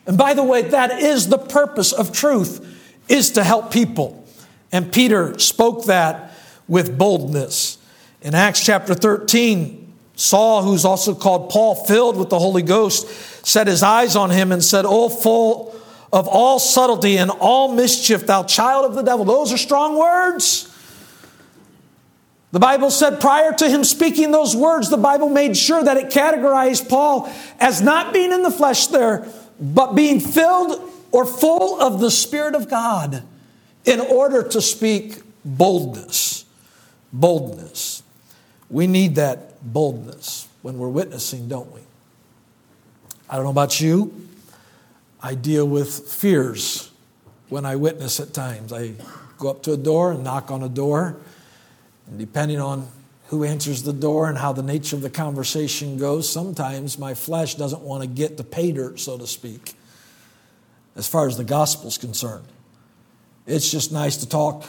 And 0.06 0.18
by 0.18 0.34
the 0.34 0.42
way, 0.42 0.62
that 0.62 1.00
is 1.00 1.28
the 1.28 1.38
purpose 1.38 1.92
of 1.92 2.12
truth, 2.12 2.66
is 3.08 3.30
to 3.32 3.44
help 3.44 3.72
people. 3.72 4.24
And 4.72 4.92
Peter 4.92 5.38
spoke 5.38 5.86
that 5.86 6.32
with 6.66 6.98
boldness. 6.98 7.78
In 8.22 8.34
Acts 8.34 8.64
chapter 8.64 8.94
13, 8.94 9.92
Saul, 10.16 10.62
who's 10.62 10.84
also 10.84 11.14
called 11.14 11.50
Paul, 11.50 11.74
filled 11.74 12.16
with 12.16 12.28
the 12.28 12.38
Holy 12.38 12.62
Ghost, 12.62 13.08
set 13.46 13.66
his 13.66 13.82
eyes 13.82 14.16
on 14.16 14.30
him 14.30 14.52
and 14.52 14.62
said, 14.62 14.84
Oh, 14.86 15.08
full 15.08 15.74
of 16.12 16.28
all 16.28 16.58
subtlety 16.58 17.16
and 17.16 17.30
all 17.30 17.72
mischief, 17.72 18.26
thou 18.26 18.42
child 18.42 18.84
of 18.84 18.94
the 18.94 19.02
devil. 19.02 19.24
Those 19.24 19.52
are 19.52 19.58
strong 19.58 19.96
words. 19.96 20.69
The 22.52 22.58
Bible 22.58 22.90
said 22.90 23.20
prior 23.20 23.52
to 23.52 23.68
him 23.68 23.84
speaking 23.84 24.32
those 24.32 24.56
words, 24.56 24.90
the 24.90 24.96
Bible 24.96 25.28
made 25.28 25.56
sure 25.56 25.82
that 25.82 25.96
it 25.96 26.10
categorized 26.10 26.88
Paul 26.88 27.32
as 27.60 27.80
not 27.80 28.12
being 28.12 28.32
in 28.32 28.42
the 28.42 28.50
flesh 28.50 28.88
there, 28.88 29.26
but 29.60 29.94
being 29.94 30.18
filled 30.18 30.90
or 31.12 31.24
full 31.24 31.80
of 31.80 32.00
the 32.00 32.10
Spirit 32.10 32.54
of 32.54 32.68
God 32.68 33.22
in 33.84 34.00
order 34.00 34.42
to 34.42 34.60
speak 34.60 35.22
boldness. 35.44 36.44
Boldness. 37.12 38.02
We 38.68 38.86
need 38.86 39.14
that 39.16 39.72
boldness 39.72 40.48
when 40.62 40.78
we're 40.78 40.88
witnessing, 40.88 41.48
don't 41.48 41.72
we? 41.72 41.80
I 43.28 43.36
don't 43.36 43.44
know 43.44 43.50
about 43.50 43.80
you. 43.80 44.28
I 45.22 45.34
deal 45.34 45.68
with 45.68 46.08
fears 46.08 46.90
when 47.48 47.64
I 47.64 47.76
witness 47.76 48.18
at 48.18 48.34
times. 48.34 48.72
I 48.72 48.94
go 49.38 49.50
up 49.50 49.62
to 49.64 49.72
a 49.72 49.76
door 49.76 50.12
and 50.12 50.24
knock 50.24 50.50
on 50.50 50.62
a 50.64 50.68
door 50.68 51.16
and 52.10 52.18
depending 52.18 52.60
on 52.60 52.88
who 53.28 53.44
answers 53.44 53.84
the 53.84 53.92
door 53.92 54.28
and 54.28 54.36
how 54.36 54.52
the 54.52 54.62
nature 54.62 54.96
of 54.96 55.02
the 55.02 55.10
conversation 55.10 55.96
goes, 55.96 56.28
sometimes 56.28 56.98
my 56.98 57.14
flesh 57.14 57.54
doesn't 57.54 57.82
want 57.82 58.02
to 58.02 58.08
get 58.08 58.36
the 58.36 58.42
pay 58.42 58.72
dirt, 58.72 58.98
so 58.98 59.16
to 59.16 59.26
speak, 59.26 59.74
as 60.96 61.06
far 61.06 61.28
as 61.28 61.36
the 61.36 61.44
gospel's 61.44 61.96
concerned. 61.96 62.46
It's 63.46 63.70
just 63.70 63.92
nice 63.92 64.16
to 64.18 64.28
talk 64.28 64.64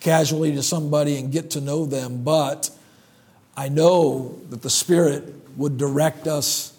casually 0.00 0.54
to 0.54 0.62
somebody 0.62 1.18
and 1.18 1.30
get 1.30 1.50
to 1.50 1.60
know 1.60 1.84
them, 1.84 2.24
but 2.24 2.70
I 3.54 3.68
know 3.68 4.38
that 4.48 4.62
the 4.62 4.70
Spirit 4.70 5.34
would 5.58 5.76
direct 5.76 6.26
us 6.26 6.72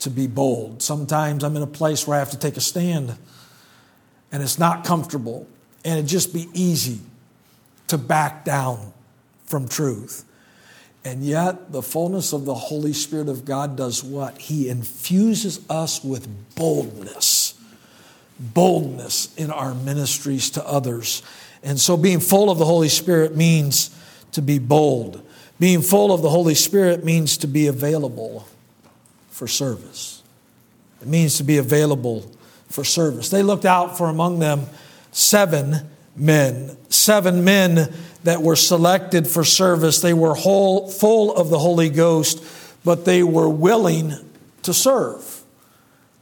to 0.00 0.10
be 0.10 0.28
bold. 0.28 0.80
Sometimes 0.80 1.42
I'm 1.42 1.56
in 1.56 1.62
a 1.62 1.66
place 1.66 2.06
where 2.06 2.16
I 2.16 2.20
have 2.20 2.30
to 2.30 2.38
take 2.38 2.56
a 2.56 2.60
stand 2.60 3.16
and 4.30 4.42
it's 4.42 4.58
not 4.58 4.84
comfortable 4.84 5.48
and 5.84 5.98
it'd 5.98 6.08
just 6.08 6.32
be 6.32 6.48
easy 6.54 7.00
to 7.88 7.98
back 7.98 8.44
down 8.44 8.92
from 9.48 9.66
truth. 9.66 10.24
And 11.04 11.24
yet, 11.24 11.72
the 11.72 11.82
fullness 11.82 12.32
of 12.32 12.44
the 12.44 12.54
Holy 12.54 12.92
Spirit 12.92 13.28
of 13.28 13.44
God 13.44 13.76
does 13.76 14.04
what? 14.04 14.38
He 14.38 14.68
infuses 14.68 15.60
us 15.70 16.04
with 16.04 16.28
boldness. 16.54 17.54
Boldness 18.38 19.34
in 19.36 19.50
our 19.50 19.74
ministries 19.74 20.50
to 20.50 20.66
others. 20.66 21.22
And 21.62 21.80
so, 21.80 21.96
being 21.96 22.20
full 22.20 22.50
of 22.50 22.58
the 22.58 22.64
Holy 22.64 22.88
Spirit 22.88 23.36
means 23.36 23.90
to 24.32 24.42
be 24.42 24.58
bold. 24.58 25.22
Being 25.58 25.82
full 25.82 26.12
of 26.12 26.22
the 26.22 26.30
Holy 26.30 26.54
Spirit 26.54 27.04
means 27.04 27.38
to 27.38 27.46
be 27.46 27.66
available 27.66 28.46
for 29.30 29.48
service. 29.48 30.22
It 31.00 31.08
means 31.08 31.38
to 31.38 31.44
be 31.44 31.56
available 31.56 32.30
for 32.68 32.84
service. 32.84 33.30
They 33.30 33.42
looked 33.42 33.64
out 33.64 33.96
for 33.96 34.08
among 34.08 34.40
them 34.40 34.66
seven 35.10 35.88
men, 36.18 36.76
seven 36.88 37.44
men 37.44 37.92
that 38.24 38.42
were 38.42 38.56
selected 38.56 39.26
for 39.26 39.44
service. 39.44 40.00
They 40.00 40.14
were 40.14 40.34
whole, 40.34 40.90
full 40.90 41.34
of 41.34 41.50
the 41.50 41.58
Holy 41.58 41.88
Ghost, 41.88 42.42
but 42.84 43.04
they 43.04 43.22
were 43.22 43.48
willing 43.48 44.12
to 44.62 44.74
serve. 44.74 45.42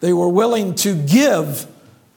They 0.00 0.12
were 0.12 0.28
willing 0.28 0.74
to 0.76 0.94
give 0.94 1.66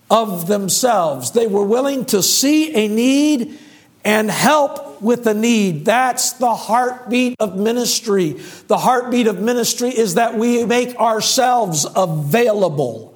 of 0.09 0.47
themselves. 0.47 1.31
They 1.31 1.47
were 1.47 1.63
willing 1.63 2.05
to 2.05 2.21
see 2.21 2.73
a 2.73 2.87
need 2.87 3.57
and 4.03 4.29
help 4.29 5.01
with 5.01 5.23
the 5.23 5.33
need. 5.33 5.85
That's 5.85 6.33
the 6.33 6.53
heartbeat 6.53 7.35
of 7.39 7.57
ministry. 7.57 8.33
The 8.67 8.77
heartbeat 8.77 9.27
of 9.27 9.39
ministry 9.39 9.89
is 9.89 10.15
that 10.15 10.35
we 10.35 10.65
make 10.65 10.95
ourselves 10.95 11.85
available. 11.95 13.15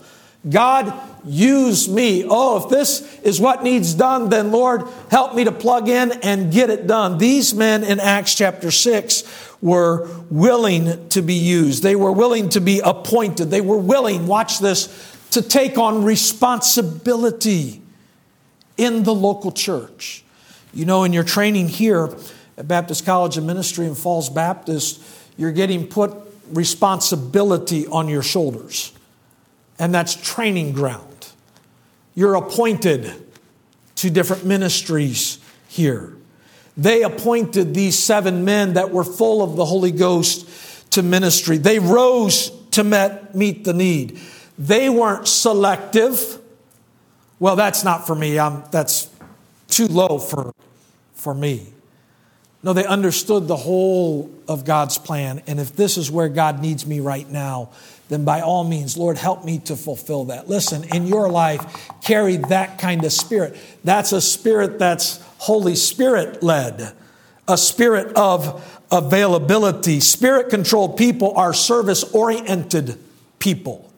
God 0.50 0.93
use 1.25 1.87
me. 1.87 2.25
Oh, 2.27 2.63
if 2.63 2.69
this 2.69 3.19
is 3.21 3.39
what 3.39 3.63
needs 3.63 3.93
done, 3.93 4.29
then 4.29 4.51
Lord, 4.51 4.83
help 5.09 5.35
me 5.35 5.43
to 5.45 5.51
plug 5.51 5.89
in 5.89 6.11
and 6.23 6.51
get 6.51 6.69
it 6.69 6.87
done. 6.87 7.17
These 7.17 7.53
men 7.53 7.83
in 7.83 7.99
Acts 7.99 8.35
chapter 8.35 8.71
6 8.71 9.23
were 9.61 10.09
willing 10.29 11.07
to 11.09 11.21
be 11.21 11.35
used. 11.35 11.83
They 11.83 11.95
were 11.95 12.11
willing 12.11 12.49
to 12.49 12.59
be 12.59 12.81
appointed. 12.83 13.49
They 13.49 13.61
were 13.61 13.77
willing, 13.77 14.27
watch 14.27 14.59
this, 14.59 15.11
to 15.31 15.41
take 15.41 15.77
on 15.77 16.03
responsibility 16.03 17.81
in 18.77 19.03
the 19.03 19.13
local 19.13 19.51
church. 19.51 20.23
You 20.73 20.85
know, 20.85 21.03
in 21.03 21.13
your 21.13 21.23
training 21.23 21.69
here 21.69 22.15
at 22.57 22.67
Baptist 22.67 23.05
College 23.05 23.37
of 23.37 23.43
Ministry 23.43 23.85
in 23.85 23.95
Falls 23.95 24.29
Baptist, 24.29 25.01
you're 25.37 25.51
getting 25.51 25.87
put 25.87 26.13
responsibility 26.51 27.87
on 27.87 28.09
your 28.09 28.23
shoulders. 28.23 28.91
And 29.79 29.93
that's 29.93 30.15
training 30.15 30.73
ground. 30.73 31.12
You're 32.15 32.36
appointed 32.36 33.12
to 33.96 34.10
different 34.10 34.46
ministries 34.46 35.39
here. 35.67 36.15
They 36.75 37.03
appointed 37.03 37.74
these 37.74 37.98
seven 37.98 38.46
men 38.46 38.74
that 38.74 38.91
were 38.91 39.03
full 39.03 39.43
of 39.43 39.55
the 39.55 39.65
Holy 39.65 39.91
Ghost 39.91 40.91
to 40.91 41.03
ministry. 41.03 41.58
They 41.58 41.79
rose 41.79 42.51
to 42.72 42.84
met, 42.84 43.36
meet 43.36 43.63
the 43.63 43.74
need. 43.74 44.20
They 44.58 44.89
weren't 44.89 45.27
selective. 45.27 46.39
Well, 47.39 47.55
that's 47.55 47.84
not 47.84 48.08
for 48.08 48.15
me. 48.15 48.39
I'm, 48.39 48.63
that's 48.72 49.10
too 49.67 49.88
low 49.88 50.17
for, 50.17 50.53
for 51.13 51.34
me. 51.34 51.67
No, 52.63 52.74
they 52.74 52.86
understood 52.86 53.48
the 53.48 53.58
whole 53.58 54.32
of 54.48 54.63
God's 54.63 54.98
plan. 54.98 55.41
And 55.48 55.60
if 55.60 55.75
this 55.75 55.98
is 55.98 56.10
where 56.10 56.29
God 56.29 56.62
needs 56.62 56.86
me 56.86 57.01
right 57.01 57.29
now, 57.29 57.72
then 58.10 58.25
by 58.25 58.41
all 58.41 58.63
means, 58.63 58.98
Lord, 58.98 59.17
help 59.17 59.45
me 59.45 59.60
to 59.60 59.75
fulfill 59.75 60.25
that. 60.25 60.50
Listen, 60.50 60.83
in 60.93 61.07
your 61.07 61.29
life, 61.29 61.89
carry 62.01 62.38
that 62.38 62.77
kind 62.77 63.03
of 63.05 63.12
spirit. 63.13 63.55
That's 63.83 64.12
a 64.12 64.22
spirit 64.22 64.77
that's 64.77 65.19
Holy 65.38 65.75
Spirit 65.75 66.43
led. 66.43 66.93
a 67.48 67.57
spirit 67.57 68.15
of 68.15 68.83
availability. 68.91 70.00
Spirit 70.00 70.50
controlled 70.50 70.98
people 70.98 71.33
are 71.36 71.53
service 71.53 72.03
oriented 72.13 72.98
people. 73.39 73.91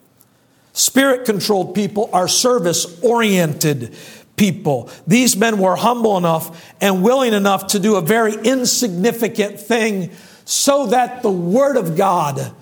Spirit 0.73 1.25
controlled 1.25 1.75
people 1.75 2.09
are 2.11 2.27
service 2.27 3.01
oriented 3.03 3.95
people. 4.35 4.89
These 5.07 5.37
men 5.37 5.59
were 5.59 5.75
humble 5.75 6.17
enough 6.17 6.73
and 6.81 7.03
willing 7.03 7.33
enough 7.33 7.67
to 7.67 7.79
do 7.79 7.95
a 7.95 8.01
very 8.01 8.33
insignificant 8.33 9.59
thing 9.59 10.11
so 10.43 10.87
that 10.87 11.21
the 11.21 11.31
Word 11.31 11.77
of 11.77 11.95
God 11.95 12.53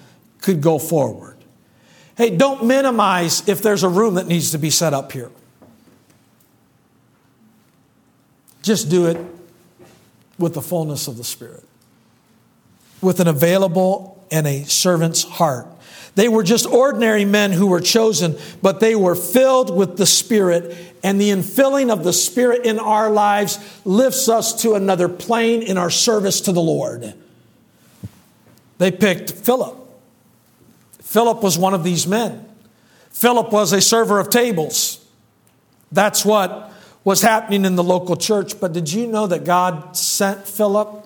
could 0.41 0.61
go 0.61 0.77
forward. 0.77 1.32
Hey, 2.15 2.29
don't 2.35 2.65
minimize 2.65 3.47
if 3.47 3.61
there's 3.61 3.83
a 3.83 3.89
room 3.89 4.15
that 4.15 4.27
needs 4.27 4.51
to 4.51 4.59
be 4.59 4.69
set 4.69 4.93
up 4.93 5.11
here. 5.11 5.31
Just 8.61 8.89
do 8.89 9.07
it 9.07 9.17
with 10.37 10.53
the 10.53 10.61
fullness 10.61 11.07
of 11.07 11.17
the 11.17 11.23
Spirit, 11.23 11.63
with 13.01 13.19
an 13.19 13.27
available 13.27 14.23
and 14.31 14.47
a 14.47 14.63
servant's 14.63 15.23
heart. 15.23 15.67
They 16.15 16.29
were 16.29 16.43
just 16.43 16.67
ordinary 16.67 17.25
men 17.25 17.51
who 17.51 17.67
were 17.67 17.81
chosen, 17.81 18.37
but 18.61 18.79
they 18.79 18.95
were 18.95 19.15
filled 19.15 19.75
with 19.75 19.97
the 19.97 20.05
Spirit, 20.05 20.77
and 21.03 21.19
the 21.19 21.29
infilling 21.29 21.91
of 21.91 22.03
the 22.03 22.13
Spirit 22.13 22.65
in 22.65 22.77
our 22.79 23.09
lives 23.09 23.59
lifts 23.83 24.29
us 24.29 24.61
to 24.61 24.75
another 24.75 25.09
plane 25.09 25.63
in 25.63 25.77
our 25.77 25.89
service 25.89 26.41
to 26.41 26.51
the 26.51 26.61
Lord. 26.61 27.15
They 28.77 28.91
picked 28.91 29.31
Philip. 29.31 29.82
Philip 31.13 31.43
was 31.43 31.59
one 31.59 31.75
of 31.75 31.83
these 31.83 32.07
men. 32.07 32.43
Philip 33.11 33.51
was 33.51 33.71
a 33.71 33.79
server 33.79 34.19
of 34.19 34.31
tables. 34.31 34.99
That's 35.91 36.25
what 36.25 36.71
was 37.03 37.21
happening 37.21 37.65
in 37.65 37.75
the 37.75 37.83
local 37.83 38.15
church. 38.15 38.59
But 38.59 38.73
did 38.73 38.91
you 38.91 39.05
know 39.05 39.27
that 39.27 39.43
God 39.43 39.95
sent 39.95 40.47
Philip 40.47 41.05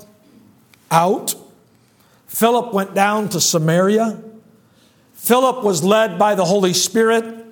out? 0.90 1.36
Philip 2.26 2.74
went 2.74 2.96
down 2.96 3.28
to 3.28 3.42
Samaria. 3.42 4.24
Philip 5.14 5.66
was 5.66 5.84
led 5.84 6.18
by 6.18 6.36
the 6.36 6.46
Holy 6.46 6.72
Spirit 6.72 7.44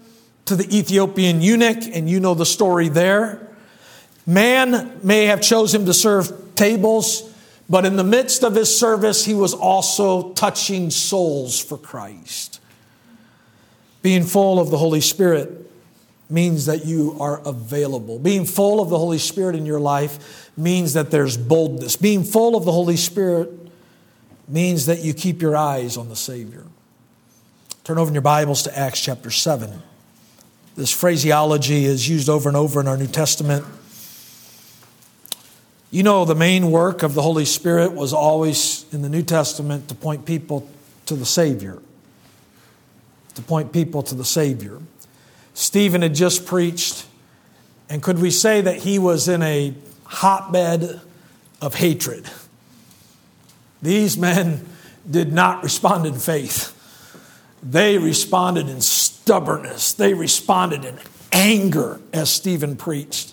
to 0.45 0.55
the 0.55 0.77
Ethiopian 0.77 1.41
eunuch, 1.41 1.83
and 1.93 2.09
you 2.09 2.21
know 2.21 2.35
the 2.35 2.45
story 2.45 2.87
there. 2.87 3.49
Man 4.25 5.01
may 5.03 5.25
have 5.25 5.41
chosen 5.41 5.81
him 5.81 5.87
to 5.87 5.93
serve 5.93 6.55
tables, 6.55 7.29
but 7.69 7.85
in 7.85 7.95
the 7.95 8.03
midst 8.03 8.43
of 8.43 8.55
his 8.55 8.77
service, 8.77 9.25
he 9.25 9.33
was 9.33 9.53
also 9.53 10.33
touching 10.33 10.91
souls 10.91 11.59
for 11.59 11.77
Christ. 11.77 12.59
Being 14.01 14.23
full 14.23 14.59
of 14.59 14.69
the 14.69 14.77
Holy 14.77 15.01
Spirit 15.01 15.71
means 16.29 16.67
that 16.67 16.85
you 16.85 17.17
are 17.19 17.39
available. 17.47 18.19
Being 18.19 18.45
full 18.45 18.79
of 18.81 18.89
the 18.89 18.97
Holy 18.97 19.17
Spirit 19.17 19.55
in 19.55 19.65
your 19.65 19.79
life 19.79 20.51
means 20.57 20.93
that 20.93 21.11
there's 21.11 21.37
boldness. 21.37 21.95
Being 21.95 22.23
full 22.23 22.55
of 22.55 22.65
the 22.65 22.71
Holy 22.71 22.97
Spirit 22.97 23.49
means 24.47 24.85
that 24.85 24.99
you 24.99 25.13
keep 25.13 25.41
your 25.41 25.55
eyes 25.55 25.97
on 25.97 26.09
the 26.09 26.15
Savior. 26.15 26.63
Turn 27.83 27.97
over 27.97 28.09
in 28.09 28.15
your 28.15 28.21
Bibles 28.21 28.63
to 28.63 28.77
Acts 28.77 29.01
chapter 29.01 29.31
7. 29.31 29.81
This 30.75 30.91
phraseology 30.91 31.85
is 31.85 32.09
used 32.09 32.29
over 32.29 32.49
and 32.49 32.57
over 32.57 32.79
in 32.79 32.87
our 32.87 32.97
New 32.97 33.07
Testament. 33.07 33.65
You 35.95 36.03
know, 36.03 36.25
the 36.25 36.35
main 36.35 36.71
work 36.71 37.03
of 37.03 37.13
the 37.13 37.21
Holy 37.21 37.45
Spirit 37.45 37.93
was 37.93 38.11
always 38.11 38.85
in 38.91 39.01
the 39.01 39.07
New 39.07 39.23
Testament 39.23 39.87
to 39.87 39.95
point 39.95 40.25
people 40.25 40.67
to 41.05 41.15
the 41.15 41.25
Savior. 41.25 41.81
To 43.35 43.41
point 43.41 43.71
people 43.71 44.03
to 44.03 44.13
the 44.13 44.25
Savior. 44.25 44.81
Stephen 45.53 46.01
had 46.01 46.13
just 46.13 46.45
preached, 46.45 47.05
and 47.89 48.03
could 48.03 48.19
we 48.19 48.29
say 48.29 48.59
that 48.59 48.79
he 48.79 48.99
was 48.99 49.29
in 49.29 49.41
a 49.41 49.73
hotbed 50.03 50.99
of 51.61 51.75
hatred? 51.75 52.29
These 53.81 54.17
men 54.17 54.67
did 55.09 55.31
not 55.31 55.63
respond 55.63 56.05
in 56.05 56.15
faith. 56.15 56.73
They 57.63 57.97
responded 57.97 58.67
in 58.67 58.81
stubbornness. 58.81 59.93
They 59.93 60.13
responded 60.13 60.83
in 60.83 60.99
anger 61.31 62.01
as 62.11 62.29
Stephen 62.29 62.75
preached. 62.75 63.31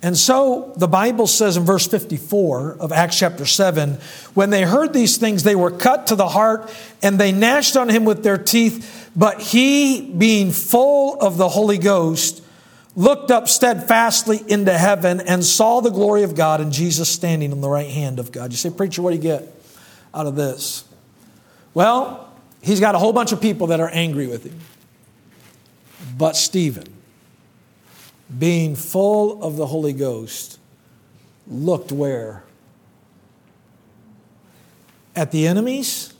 And 0.00 0.16
so 0.16 0.72
the 0.76 0.86
Bible 0.86 1.26
says 1.26 1.56
in 1.56 1.64
verse 1.64 1.86
54 1.86 2.76
of 2.78 2.92
Acts 2.92 3.18
chapter 3.18 3.44
7 3.44 3.94
when 4.34 4.50
they 4.50 4.62
heard 4.62 4.92
these 4.92 5.16
things, 5.16 5.42
they 5.42 5.56
were 5.56 5.72
cut 5.72 6.08
to 6.08 6.14
the 6.14 6.28
heart 6.28 6.72
and 7.02 7.18
they 7.18 7.32
gnashed 7.32 7.76
on 7.76 7.88
him 7.88 8.04
with 8.04 8.22
their 8.22 8.38
teeth. 8.38 9.10
But 9.16 9.40
he, 9.40 10.00
being 10.00 10.52
full 10.52 11.20
of 11.20 11.36
the 11.36 11.48
Holy 11.48 11.78
Ghost, 11.78 12.44
looked 12.94 13.32
up 13.32 13.48
steadfastly 13.48 14.42
into 14.46 14.76
heaven 14.76 15.20
and 15.20 15.44
saw 15.44 15.80
the 15.80 15.90
glory 15.90 16.22
of 16.22 16.36
God 16.36 16.60
and 16.60 16.72
Jesus 16.72 17.08
standing 17.08 17.52
on 17.52 17.60
the 17.60 17.68
right 17.68 17.90
hand 17.90 18.20
of 18.20 18.30
God. 18.30 18.52
You 18.52 18.56
say, 18.56 18.70
Preacher, 18.70 19.02
what 19.02 19.10
do 19.10 19.16
you 19.16 19.22
get 19.22 19.52
out 20.14 20.26
of 20.26 20.36
this? 20.36 20.84
Well, 21.74 22.32
he's 22.62 22.78
got 22.78 22.94
a 22.94 22.98
whole 22.98 23.12
bunch 23.12 23.32
of 23.32 23.40
people 23.40 23.68
that 23.68 23.80
are 23.80 23.90
angry 23.90 24.28
with 24.28 24.44
him. 24.44 24.60
But 26.16 26.36
Stephen, 26.36 26.86
being 28.36 28.74
full 28.74 29.42
of 29.42 29.56
the 29.56 29.66
Holy 29.66 29.92
Ghost, 29.92 30.58
looked 31.46 31.92
where? 31.92 32.44
At 35.16 35.32
the 35.32 35.46
enemies 35.46 36.12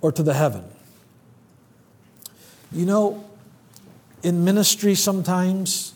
or 0.00 0.12
to 0.12 0.22
the 0.22 0.34
heaven? 0.34 0.64
You 2.70 2.86
know, 2.86 3.24
in 4.22 4.44
ministry, 4.44 4.94
sometimes 4.94 5.92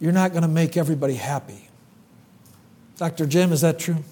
you're 0.00 0.12
not 0.12 0.32
going 0.32 0.42
to 0.42 0.48
make 0.48 0.76
everybody 0.76 1.14
happy. 1.14 1.68
Dr. 2.98 3.26
Jim, 3.26 3.52
is 3.52 3.62
that 3.62 3.78
true? 3.78 4.04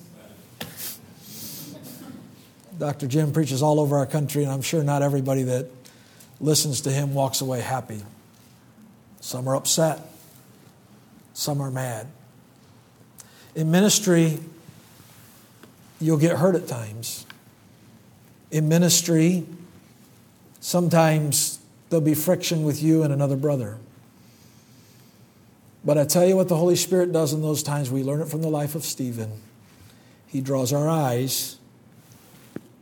Dr. 2.79 3.07
Jim 3.07 3.33
preaches 3.33 3.63
all 3.63 3.81
over 3.81 3.97
our 3.97 4.07
country, 4.07 4.43
and 4.43 4.53
I'm 4.53 4.63
sure 4.63 4.83
not 4.83 5.03
everybody 5.03 5.43
that 5.45 5.76
listens 6.41 6.83
to 6.83 6.91
him 6.91 7.15
walks 7.15 7.41
away 7.41 7.61
happy. 7.61 8.03
Some 9.21 9.49
are 9.49 9.57
upset, 9.57 10.01
some 11.35 11.61
are 11.61 11.71
mad. 11.71 12.07
In 13.55 13.71
ministry, 13.71 14.39
you'll 16.01 16.19
get 16.19 16.37
hurt 16.37 16.55
at 16.55 16.69
times. 16.69 17.27
In 18.51 18.69
ministry, 18.69 19.47
sometimes 20.61 21.59
there'll 21.89 22.05
be 22.05 22.15
friction 22.15 22.65
with 22.65 22.83
you 22.83 23.03
and 23.03 23.13
another 23.13 23.37
brother. 23.37 23.79
But 25.85 25.99
I 25.99 26.05
tell 26.05 26.27
you 26.27 26.37
what 26.37 26.49
the 26.49 26.57
Holy 26.57 26.77
Spirit 26.77 27.13
does 27.13 27.33
in 27.33 27.43
those 27.43 27.63
times. 27.63 27.91
We 27.91 28.03
learn 28.03 28.21
it 28.21 28.29
from 28.29 28.43
the 28.43 28.49
life 28.49 28.75
of 28.75 28.85
Stephen. 28.85 29.41
He 30.27 30.41
draws 30.41 30.73
our 30.73 30.89
eyes 30.89 31.59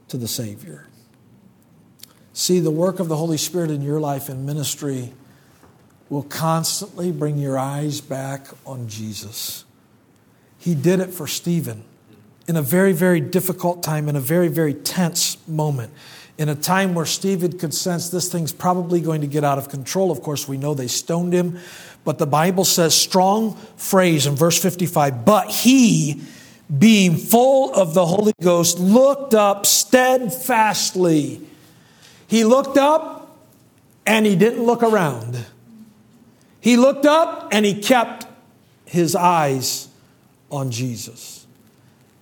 to 0.09 0.17
the 0.17 0.27
Savior. 0.27 0.87
See, 2.37 2.59
the 2.59 2.73
work 2.73 2.99
of 2.99 3.07
the 3.07 3.17
Holy 3.17 3.37
Spirit 3.37 3.71
in 3.71 3.81
your 3.81 4.01
life 4.01 4.29
and 4.29 4.45
ministry 4.45 5.13
will 6.11 6.25
constantly 6.25 7.13
bring 7.13 7.39
your 7.39 7.57
eyes 7.57 8.01
back 8.01 8.49
on 8.67 8.89
Jesus. 8.89 9.65
He 10.59 10.75
did 10.75 10.99
it 10.99 11.15
for 11.15 11.29
Stephen 11.29 11.85
in 12.49 12.57
a 12.57 12.63
very, 12.63 12.93
very 12.93 13.21
difficult 13.21 13.85
time, 13.85 14.09
in 14.09 14.17
a 14.17 14.21
very, 14.21 14.49
very 14.49 14.75
tense 14.75 15.39
moment, 15.47 15.93
in 16.37 16.49
a 16.49 16.57
time 16.57 16.93
where 16.93 17.07
Stephen 17.07 17.57
could 17.57 17.73
sense 17.73 18.11
this 18.11 18.31
thing's 18.31 18.53
probably 18.53 19.01
going 19.01 19.21
to 19.21 19.29
get 19.29 19.45
out 19.45 19.57
of 19.57 19.69
control. 19.69 20.11
Of 20.11 20.21
course, 20.21 20.49
we 20.49 20.57
know 20.57 20.75
they 20.75 20.89
stoned 20.89 21.33
him, 21.33 21.61
but 22.03 22.19
the 22.19 22.27
Bible 22.27 22.65
says, 22.65 22.97
strong 22.97 23.55
phrase 23.77 24.27
in 24.27 24.35
verse 24.35 24.61
55, 24.61 25.25
but 25.25 25.53
he, 25.53 26.21
being 26.77 27.17
full 27.17 27.73
of 27.73 27.95
the 27.95 28.05
Holy 28.05 28.33
Ghost, 28.43 28.81
looked 28.81 29.35
up 29.35 29.67
steadfastly 29.67 31.41
he 32.27 32.45
looked 32.45 32.77
up 32.77 33.37
and 34.07 34.27
he 34.27 34.37
didn't 34.37 34.65
look 34.65 34.83
around. 34.83 35.45
He 36.61 36.77
looked 36.77 37.07
up 37.07 37.49
and 37.53 37.65
he 37.65 37.81
kept 37.81 38.27
his 38.87 39.15
eyes 39.15 39.89
on 40.51 40.71
Jesus. 40.71 41.47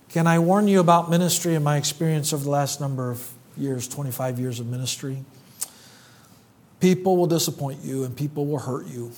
Can 0.09 0.27
I 0.27 0.39
warn 0.39 0.67
you 0.67 0.79
about 0.79 1.09
ministry 1.09 1.55
and 1.55 1.63
my 1.63 1.77
experience 1.77 2.33
over 2.33 2.43
the 2.43 2.49
last 2.49 2.79
number 2.79 3.09
of 3.09 3.27
years, 3.57 3.87
25 3.87 4.39
years 4.39 4.59
of 4.59 4.67
ministry? 4.67 5.23
People 6.79 7.17
will 7.17 7.27
disappoint 7.27 7.81
you 7.81 8.03
and 8.03 8.15
people 8.15 8.45
will 8.45 8.59
hurt 8.59 8.85
you. 8.87 9.11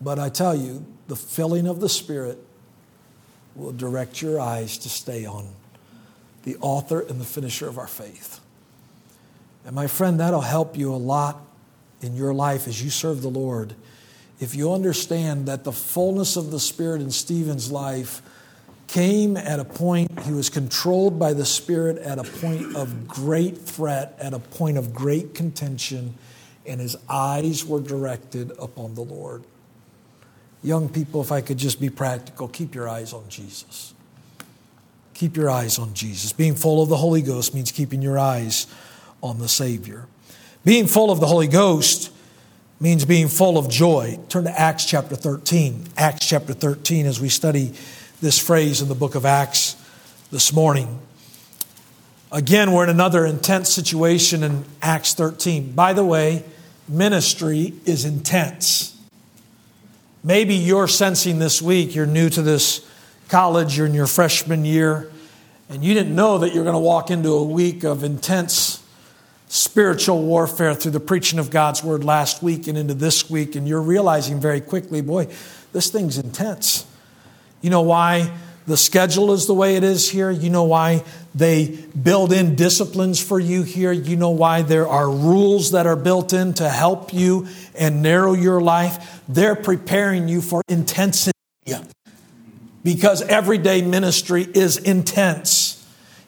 But 0.00 0.18
I 0.18 0.30
tell 0.30 0.54
you, 0.54 0.84
the 1.06 1.16
filling 1.16 1.66
of 1.66 1.80
the 1.80 1.88
Spirit 1.88 2.38
will 3.54 3.72
direct 3.72 4.22
your 4.22 4.40
eyes 4.40 4.78
to 4.78 4.88
stay 4.88 5.26
on 5.26 5.48
the 6.42 6.56
author 6.60 7.00
and 7.00 7.20
the 7.20 7.24
finisher 7.24 7.68
of 7.68 7.78
our 7.78 7.86
faith. 7.86 8.40
And 9.64 9.74
my 9.74 9.86
friend, 9.86 10.20
that'll 10.20 10.40
help 10.40 10.76
you 10.76 10.92
a 10.92 10.96
lot 10.96 11.40
in 12.00 12.16
your 12.16 12.34
life 12.34 12.66
as 12.66 12.82
you 12.82 12.90
serve 12.90 13.22
the 13.22 13.28
Lord. 13.28 13.74
If 14.40 14.54
you 14.54 14.72
understand 14.72 15.46
that 15.46 15.64
the 15.64 15.72
fullness 15.72 16.36
of 16.36 16.50
the 16.50 16.58
Spirit 16.58 17.00
in 17.00 17.10
Stephen's 17.10 17.70
life 17.70 18.22
came 18.88 19.36
at 19.36 19.60
a 19.60 19.64
point, 19.64 20.20
he 20.22 20.32
was 20.32 20.50
controlled 20.50 21.18
by 21.18 21.32
the 21.32 21.44
Spirit 21.44 21.98
at 21.98 22.18
a 22.18 22.24
point 22.24 22.74
of 22.74 23.06
great 23.06 23.56
threat, 23.56 24.16
at 24.18 24.34
a 24.34 24.38
point 24.38 24.78
of 24.78 24.92
great 24.92 25.34
contention, 25.34 26.14
and 26.66 26.80
his 26.80 26.96
eyes 27.08 27.64
were 27.64 27.80
directed 27.80 28.50
upon 28.58 28.94
the 28.94 29.02
Lord. 29.02 29.44
Young 30.62 30.88
people, 30.88 31.20
if 31.20 31.32
I 31.32 31.40
could 31.40 31.56
just 31.56 31.80
be 31.80 31.88
practical, 31.88 32.48
keep 32.48 32.74
your 32.74 32.88
eyes 32.88 33.12
on 33.12 33.28
Jesus. 33.28 33.94
Keep 35.14 35.36
your 35.36 35.50
eyes 35.50 35.78
on 35.78 35.94
Jesus. 35.94 36.32
Being 36.32 36.54
full 36.54 36.82
of 36.82 36.88
the 36.88 36.96
Holy 36.96 37.22
Ghost 37.22 37.54
means 37.54 37.70
keeping 37.70 38.02
your 38.02 38.18
eyes 38.18 38.66
on 39.22 39.38
the 39.38 39.48
Savior. 39.48 40.06
Being 40.64 40.86
full 40.86 41.10
of 41.10 41.20
the 41.20 41.26
Holy 41.26 41.48
Ghost 41.48 42.10
means 42.80 43.04
being 43.04 43.28
full 43.28 43.58
of 43.58 43.68
joy. 43.68 44.18
Turn 44.28 44.44
to 44.44 44.60
Acts 44.60 44.84
chapter 44.84 45.14
13. 45.14 45.84
Acts 45.96 46.26
chapter 46.26 46.52
13 46.52 47.06
as 47.06 47.20
we 47.20 47.28
study 47.28 47.72
this 48.20 48.38
phrase 48.38 48.82
in 48.82 48.88
the 48.88 48.94
book 48.94 49.14
of 49.14 49.24
Acts 49.24 49.76
this 50.30 50.52
morning. 50.52 51.00
Again, 52.32 52.72
we're 52.72 52.84
in 52.84 52.90
another 52.90 53.26
intense 53.26 53.68
situation 53.68 54.42
in 54.42 54.64
Acts 54.80 55.14
13. 55.14 55.72
By 55.72 55.92
the 55.92 56.04
way, 56.04 56.44
ministry 56.88 57.74
is 57.84 58.04
intense. 58.04 58.96
Maybe 60.24 60.54
you're 60.54 60.88
sensing 60.88 61.38
this 61.38 61.60
week, 61.60 61.94
you're 61.94 62.06
new 62.06 62.30
to 62.30 62.42
this 62.42 62.88
college, 63.28 63.76
you're 63.76 63.86
in 63.86 63.94
your 63.94 64.06
freshman 64.06 64.64
year, 64.64 65.10
and 65.68 65.84
you 65.84 65.94
didn't 65.94 66.14
know 66.14 66.38
that 66.38 66.54
you're 66.54 66.64
going 66.64 66.74
to 66.74 66.80
walk 66.80 67.10
into 67.10 67.30
a 67.30 67.44
week 67.44 67.84
of 67.84 68.04
intense 68.04 68.81
spiritual 69.52 70.22
warfare 70.22 70.74
through 70.74 70.92
the 70.92 71.00
preaching 71.00 71.38
of 71.38 71.50
God's 71.50 71.84
word 71.84 72.04
last 72.04 72.42
week 72.42 72.68
and 72.68 72.78
into 72.78 72.94
this 72.94 73.28
week, 73.28 73.54
and 73.54 73.68
you're 73.68 73.82
realizing 73.82 74.40
very 74.40 74.60
quickly, 74.60 75.02
boy, 75.02 75.28
this 75.72 75.90
thing's 75.90 76.18
intense. 76.18 76.86
You 77.60 77.70
know 77.70 77.82
why? 77.82 78.32
the 78.66 78.76
schedule 78.76 79.32
is 79.32 79.46
the 79.46 79.54
way 79.54 79.76
it 79.76 79.84
is 79.84 80.08
here. 80.08 80.30
You 80.30 80.50
know 80.50 80.64
why 80.64 81.02
they 81.34 81.78
build 82.00 82.32
in 82.32 82.54
disciplines 82.54 83.20
for 83.22 83.40
you 83.40 83.62
here. 83.62 83.92
You 83.92 84.16
know 84.16 84.30
why 84.30 84.62
there 84.62 84.86
are 84.86 85.10
rules 85.10 85.72
that 85.72 85.86
are 85.86 85.96
built 85.96 86.32
in 86.32 86.54
to 86.54 86.68
help 86.68 87.12
you 87.12 87.48
and 87.74 88.02
narrow 88.02 88.34
your 88.34 88.60
life. 88.60 89.20
They're 89.28 89.56
preparing 89.56 90.28
you 90.28 90.40
for 90.40 90.62
intensity 90.68 91.32
because 92.84 93.22
everyday 93.22 93.82
ministry 93.82 94.42
is 94.42 94.76
intense. 94.76 95.81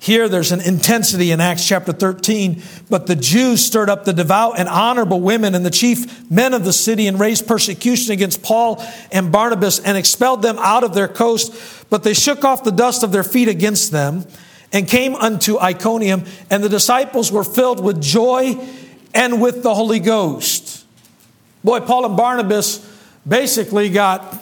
Here, 0.05 0.29
there's 0.29 0.53
an 0.53 0.61
intensity 0.61 1.31
in 1.31 1.41
Acts 1.41 1.67
chapter 1.67 1.91
13, 1.91 2.63
but 2.91 3.07
the 3.07 3.17
Jews 3.17 3.65
stirred 3.65 3.89
up 3.89 4.05
the 4.05 4.13
devout 4.13 4.59
and 4.59 4.69
honorable 4.69 5.19
women 5.19 5.55
and 5.55 5.65
the 5.65 5.71
chief 5.71 6.31
men 6.31 6.53
of 6.53 6.63
the 6.63 6.75
city 6.75 7.07
and 7.07 7.19
raised 7.19 7.47
persecution 7.47 8.13
against 8.13 8.43
Paul 8.43 8.85
and 9.11 9.33
Barnabas 9.33 9.79
and 9.79 9.97
expelled 9.97 10.43
them 10.43 10.59
out 10.59 10.85
of 10.85 10.93
their 10.93 11.09
coast. 11.09 11.55
But 11.89 12.03
they 12.03 12.13
shook 12.13 12.45
off 12.45 12.65
the 12.65 12.71
dust 12.71 13.03
of 13.03 13.13
their 13.13 13.23
feet 13.23 13.49
against 13.49 13.93
them 13.93 14.27
and 14.75 14.87
came 14.87 15.15
unto 15.15 15.59
Iconium, 15.59 16.25
and 16.51 16.63
the 16.63 16.69
disciples 16.69 17.33
were 17.33 17.43
filled 17.43 17.83
with 17.83 18.03
joy 18.03 18.59
and 19.15 19.41
with 19.41 19.63
the 19.63 19.75
Holy 19.75 20.01
Ghost. 20.01 20.85
Boy, 21.65 21.81
Paul 21.81 22.05
and 22.05 22.15
Barnabas 22.15 22.87
basically 23.27 23.89
got 23.89 24.37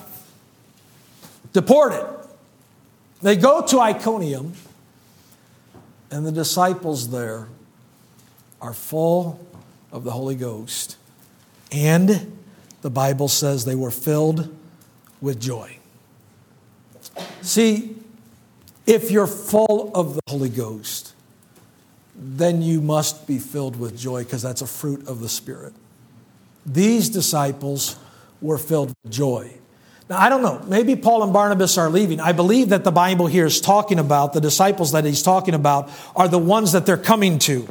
deported. 1.53 2.05
They 3.21 3.37
go 3.37 3.65
to 3.65 3.79
Iconium 3.79 4.55
and 6.13 6.27
the 6.27 6.33
disciples 6.33 7.09
there 7.11 7.49
are 8.61 8.75
full 8.75 9.45
of 9.91 10.05
the 10.05 10.11
Holy 10.11 10.35
Ghost. 10.35 10.97
And 11.73 12.37
the 12.83 12.91
Bible 12.91 13.29
says 13.29 13.65
they 13.65 13.75
were 13.75 13.91
filled 13.91 14.55
with 15.21 15.41
joy. 15.41 15.79
See, 17.41 17.97
if 18.87 19.11
you're 19.11 19.27
full 19.27 19.91
of 19.95 20.15
the 20.15 20.21
Holy 20.29 20.49
Ghost, 20.49 21.15
then 22.15 22.61
you 22.61 22.81
must 22.81 23.27
be 23.27 23.39
filled 23.39 23.77
with 23.77 23.97
joy 23.99 24.23
because 24.25 24.43
that's 24.43 24.61
a 24.61 24.67
fruit 24.67 25.09
of 25.09 25.21
the 25.21 25.29
Spirit. 25.29 25.73
These 26.67 27.09
disciples 27.09 27.97
were 28.41 28.59
filled 28.59 28.93
with 29.03 29.13
joy. 29.13 29.55
Now, 30.13 30.19
I 30.19 30.29
don't 30.29 30.43
know. 30.43 30.63
Maybe 30.67 30.95
Paul 30.95 31.23
and 31.23 31.33
Barnabas 31.33 31.79
are 31.79 31.89
leaving. 31.89 32.21
I 32.21 32.33
believe 32.33 32.69
that 32.69 32.85
the 32.85 32.93
Bible 32.93 33.29
here 33.29 33.47
is 33.47 33.63
talking 33.63 33.99
about, 33.99 34.35
the 34.35 34.43
disciples 34.43 34.93
that 34.93 35.07
he's 35.07 35.23
talking 35.23 35.55
about, 35.55 35.89
are 36.15 36.29
the 36.29 36.39
ones 36.39 36.73
that 36.73 36.85
they're 36.85 36.99
coming 36.99 37.39
to. 37.41 37.67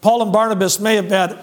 Paul 0.00 0.22
and 0.22 0.32
Barnabas 0.32 0.80
may 0.80 0.96
have 0.96 1.10
had 1.10 1.38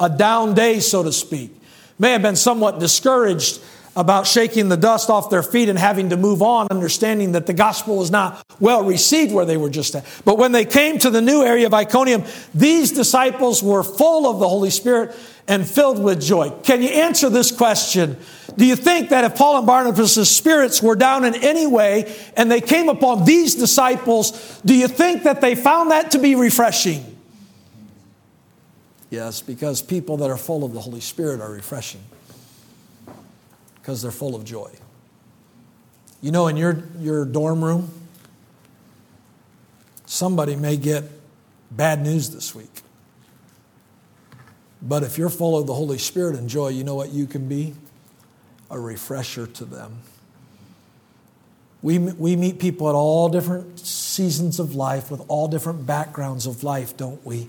a 0.00 0.08
down 0.08 0.54
day, 0.54 0.80
so 0.80 1.02
to 1.02 1.12
speak, 1.12 1.54
may 1.98 2.12
have 2.12 2.22
been 2.22 2.36
somewhat 2.36 2.80
discouraged 2.80 3.60
about 3.96 4.26
shaking 4.26 4.70
the 4.70 4.78
dust 4.78 5.10
off 5.10 5.28
their 5.28 5.42
feet 5.42 5.68
and 5.68 5.78
having 5.78 6.08
to 6.08 6.16
move 6.16 6.40
on, 6.40 6.68
understanding 6.70 7.32
that 7.32 7.46
the 7.46 7.52
gospel 7.52 7.98
was 7.98 8.10
not 8.10 8.42
well 8.60 8.84
received 8.84 9.30
where 9.30 9.44
they 9.44 9.58
were 9.58 9.68
just 9.68 9.94
at. 9.94 10.06
But 10.24 10.38
when 10.38 10.52
they 10.52 10.64
came 10.64 10.98
to 11.00 11.10
the 11.10 11.20
new 11.20 11.42
area 11.42 11.66
of 11.66 11.74
Iconium, 11.74 12.24
these 12.54 12.92
disciples 12.92 13.62
were 13.62 13.82
full 13.82 14.26
of 14.26 14.38
the 14.38 14.48
Holy 14.48 14.70
Spirit 14.70 15.14
and 15.50 15.68
filled 15.68 16.00
with 16.00 16.22
joy. 16.22 16.48
Can 16.62 16.80
you 16.80 16.88
answer 16.88 17.28
this 17.28 17.50
question? 17.50 18.16
Do 18.56 18.64
you 18.64 18.76
think 18.76 19.08
that 19.08 19.24
if 19.24 19.34
Paul 19.34 19.58
and 19.58 19.66
Barnabas' 19.66 20.30
spirits 20.30 20.80
were 20.80 20.94
down 20.94 21.24
in 21.24 21.34
any 21.34 21.66
way 21.66 22.16
and 22.36 22.48
they 22.48 22.60
came 22.60 22.88
upon 22.88 23.24
these 23.24 23.56
disciples, 23.56 24.60
do 24.64 24.72
you 24.72 24.86
think 24.86 25.24
that 25.24 25.40
they 25.40 25.56
found 25.56 25.90
that 25.90 26.12
to 26.12 26.20
be 26.20 26.36
refreshing? 26.36 27.18
Yes, 29.10 29.42
because 29.42 29.82
people 29.82 30.18
that 30.18 30.30
are 30.30 30.36
full 30.36 30.62
of 30.62 30.72
the 30.72 30.80
Holy 30.80 31.00
Spirit 31.00 31.40
are 31.40 31.50
refreshing 31.50 32.02
because 33.74 34.02
they're 34.02 34.12
full 34.12 34.36
of 34.36 34.44
joy. 34.44 34.70
You 36.22 36.30
know, 36.30 36.46
in 36.46 36.56
your, 36.56 36.84
your 37.00 37.24
dorm 37.24 37.64
room, 37.64 37.90
somebody 40.06 40.54
may 40.54 40.76
get 40.76 41.02
bad 41.72 42.02
news 42.02 42.30
this 42.30 42.54
week. 42.54 42.82
But 44.82 45.02
if 45.02 45.18
you're 45.18 45.30
full 45.30 45.58
of 45.58 45.66
the 45.66 45.74
Holy 45.74 45.98
Spirit 45.98 46.36
and 46.36 46.48
joy, 46.48 46.68
you 46.68 46.84
know 46.84 46.94
what 46.94 47.10
you 47.10 47.26
can 47.26 47.48
be? 47.48 47.74
A 48.70 48.78
refresher 48.78 49.46
to 49.46 49.64
them. 49.64 50.00
We, 51.82 51.98
we 51.98 52.36
meet 52.36 52.58
people 52.58 52.88
at 52.88 52.94
all 52.94 53.28
different 53.28 53.78
seasons 53.80 54.58
of 54.58 54.74
life 54.74 55.10
with 55.10 55.22
all 55.28 55.48
different 55.48 55.86
backgrounds 55.86 56.46
of 56.46 56.62
life, 56.62 56.96
don't 56.96 57.24
we? 57.24 57.48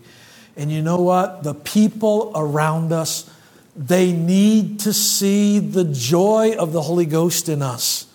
And 0.56 0.72
you 0.72 0.82
know 0.82 1.02
what? 1.02 1.44
The 1.44 1.54
people 1.54 2.32
around 2.36 2.92
us, 2.94 3.30
they 3.76 4.12
need 4.12 4.82
to 4.82 4.94
see 4.94 5.60
the 5.60 5.84
joy 5.84 6.56
of 6.58 6.72
the 6.72 6.82
Holy 6.82 7.06
Ghost 7.06 7.50
in 7.50 7.62
us. 7.62 8.08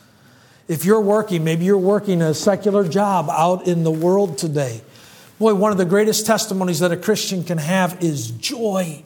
If 0.69 0.85
you're 0.85 1.01
working, 1.01 1.45
maybe 1.45 1.65
you're 1.65 1.79
working 1.79 2.23
a 2.23 2.35
secular 2.35 2.87
job 2.87 3.29
out 3.31 3.67
in 3.67 3.85
the 3.85 3.91
world 3.91 4.37
today. 4.37 4.83
Boy, 5.39 5.55
one 5.55 5.71
of 5.71 5.79
the 5.79 5.85
greatest 5.85 6.27
testimonies 6.27 6.81
that 6.81 6.93
a 6.93 6.97
Christian 6.97 7.45
can 7.45 7.59
have 7.59 8.03
is 8.03 8.31
joy. 8.31 9.03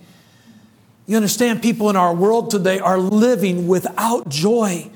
You 1.06 1.16
understand, 1.16 1.60
people 1.60 1.90
in 1.90 1.96
our 1.96 2.14
world 2.14 2.50
today 2.50 2.78
are 2.78 2.98
living 2.98 3.66
without 3.66 4.28
joy. 4.28 4.90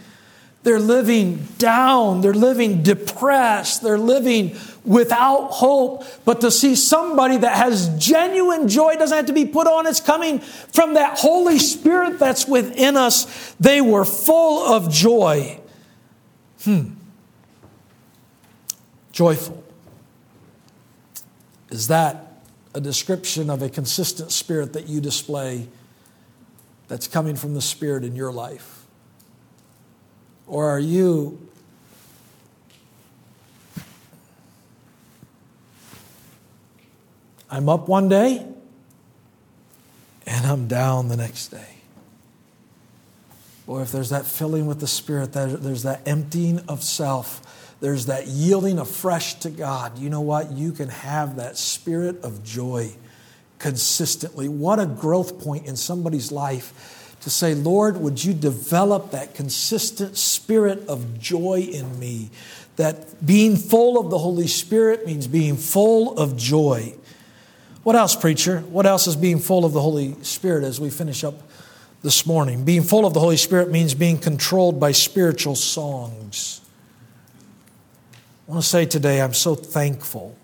They're 0.63 0.79
living 0.79 1.47
down. 1.59 2.21
They're 2.21 2.33
living 2.33 2.83
depressed. 2.83 3.83
They're 3.83 3.99
living 3.99 4.57
without 4.85 5.49
hope. 5.49 6.05
But 6.25 6.41
to 6.43 6.51
see 6.51 6.77
somebody 6.77 7.37
that 7.39 7.57
has 7.57 7.89
genuine 7.99 8.69
joy 8.69 8.95
doesn't 8.95 9.17
have 9.17 9.27
to 9.27 9.33
be 9.33 9.45
put 9.45 9.67
on. 9.67 9.87
It's 9.87 10.01
coming 10.01 10.39
from 10.39 10.95
that 10.95 11.19
Holy 11.19 11.59
Spirit 11.59 12.19
that's 12.19 12.47
within 12.47 12.97
us. 12.97 13.55
They 13.61 13.81
were 13.81 14.05
full 14.05 14.73
of 14.73 14.91
joy. 14.91 15.61
Hmm. 16.63 16.93
Joyful. 19.13 19.65
Is 21.71 21.89
that 21.89 22.43
a 22.75 22.81
description 22.81 23.51
of 23.51 23.63
a 23.63 23.69
consistent 23.69 24.33
spirit 24.33 24.73
that 24.73 24.89
you 24.89 25.01
display 25.01 25.69
that's 26.89 27.09
coming 27.09 27.37
from 27.37 27.55
the 27.55 27.63
Spirit 27.63 28.05
in 28.05 28.15
your 28.15 28.33
life? 28.33 28.85
Or 30.47 30.69
are 30.69 30.79
you 30.79 31.49
I'm 37.55 37.69
up 37.69 37.87
one 37.87 38.09
day 38.09 38.45
and 40.27 40.45
I'm 40.45 40.67
down 40.67 41.07
the 41.07 41.17
next 41.17 41.49
day. 41.49 41.77
Boy, 43.65 43.83
if 43.83 43.93
there's 43.93 44.11
that 44.11 44.27
filling 44.27 44.67
with 44.67 44.81
the 44.81 44.89
Spirit, 44.89 45.33
there's 45.33 45.85
that 45.85 46.07
emptying 46.07 46.59
of 46.69 46.83
self, 46.83 47.64
there's 47.85 48.07
that 48.07 48.29
yielding 48.29 48.79
afresh 48.79 49.35
to 49.35 49.51
God, 49.51 49.99
you 49.99 50.09
know 50.09 50.23
what? 50.23 50.53
You 50.53 50.73
can 50.73 50.89
have 50.89 51.37
that 51.37 51.59
spirit 51.59 52.25
of 52.25 52.43
joy 52.43 52.93
consistently. 53.59 54.49
What 54.49 54.81
a 54.81 54.87
growth 54.87 55.39
point 55.45 55.67
in 55.67 55.77
somebody's 55.77 56.33
life 56.33 57.17
to 57.21 57.29
say, 57.29 57.53
Lord, 57.53 57.99
would 57.99 58.25
you 58.25 58.33
develop 58.33 59.11
that 59.11 59.35
consistent 59.35 60.17
spirit 60.17 60.89
of 60.89 61.21
joy 61.21 61.69
in 61.71 61.99
me? 62.01 62.31
That 62.77 63.27
being 63.27 63.55
full 63.55 64.01
of 64.01 64.09
the 64.09 64.17
Holy 64.17 64.47
Spirit 64.47 65.05
means 65.05 65.27
being 65.27 65.59
full 65.59 66.17
of 66.17 66.39
joy. 66.39 66.95
What 67.83 67.97
else, 67.97 68.17
preacher? 68.17 68.61
What 68.61 68.87
else 68.87 69.07
is 69.07 69.15
being 69.15 69.41
full 69.41 69.67
of 69.67 69.75
the 69.75 69.83
Holy 69.83 70.17
Spirit 70.23 70.65
as 70.65 70.81
we 70.81 70.89
finish 70.89 71.23
up 71.23 71.35
this 72.03 72.25
morning? 72.25 72.65
Being 72.65 72.83
full 72.83 73.05
of 73.05 73.13
the 73.13 73.21
Holy 73.21 73.37
Spirit 73.37 73.71
means 73.71 73.93
being 73.93 74.17
controlled 74.17 74.81
by 74.81 74.93
spiritual 74.93 75.55
songs. 75.55 76.63
I 78.47 78.51
want 78.51 78.63
to 78.63 78.69
say 78.69 78.85
today, 78.85 79.23
I'm 79.23 79.33
so 79.33 79.55
thankful 79.55 80.37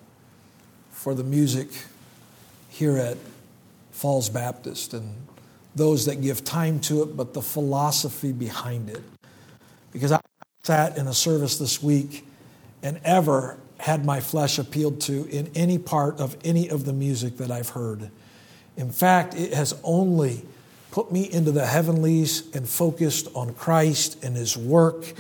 for 0.91 1.15
the 1.15 1.23
music 1.23 1.69
here 2.71 2.97
at 2.97 3.19
Falls 3.93 4.31
Baptist 4.31 4.95
and 4.95 5.17
those 5.75 6.07
that 6.07 6.23
give 6.23 6.43
time 6.43 6.81
to 6.81 7.03
it, 7.03 7.15
but 7.15 7.35
the 7.35 7.43
philosophy 7.43 8.33
behind 8.33 8.89
it. 8.89 9.03
Because 9.93 10.13
I 10.13 10.21
sat 10.63 10.97
in 10.97 11.09
a 11.09 11.13
service 11.13 11.59
this 11.59 11.83
week 11.83 12.27
and 12.83 12.99
ever 13.05 13.59
had 13.77 14.07
my 14.07 14.21
flesh 14.21 14.59
appealed 14.59 15.03
to 15.03 15.27
in 15.27 15.51
any 15.55 15.77
part 15.77 16.21
of 16.21 16.39
any 16.43 16.71
of 16.71 16.87
the 16.87 16.95
music 16.95 17.37
that 17.37 17.51
I've 17.51 17.71
heard. 17.71 18.11
In 18.79 18.91
fact, 18.91 19.35
it 19.35 19.53
has 19.53 19.79
only 19.85 20.47
put 20.91 21.13
me 21.13 21.31
into 21.31 21.53
the 21.53 21.67
heavenlies 21.67 22.45
and 22.55 22.67
focused 22.67 23.29
on 23.35 23.53
Christ 23.53 24.25
and 24.25 24.37
His 24.37 24.57
work 24.57 25.13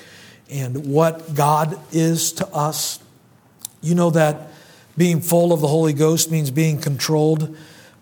and 0.50 0.86
what 0.86 1.34
God 1.34 1.78
is 1.92 2.32
to 2.32 2.46
us. 2.48 2.98
You 3.80 3.94
know 3.94 4.10
that 4.10 4.48
being 4.96 5.20
full 5.20 5.52
of 5.52 5.60
the 5.60 5.68
Holy 5.68 5.92
Ghost 5.92 6.30
means 6.30 6.50
being 6.50 6.80
controlled 6.80 7.56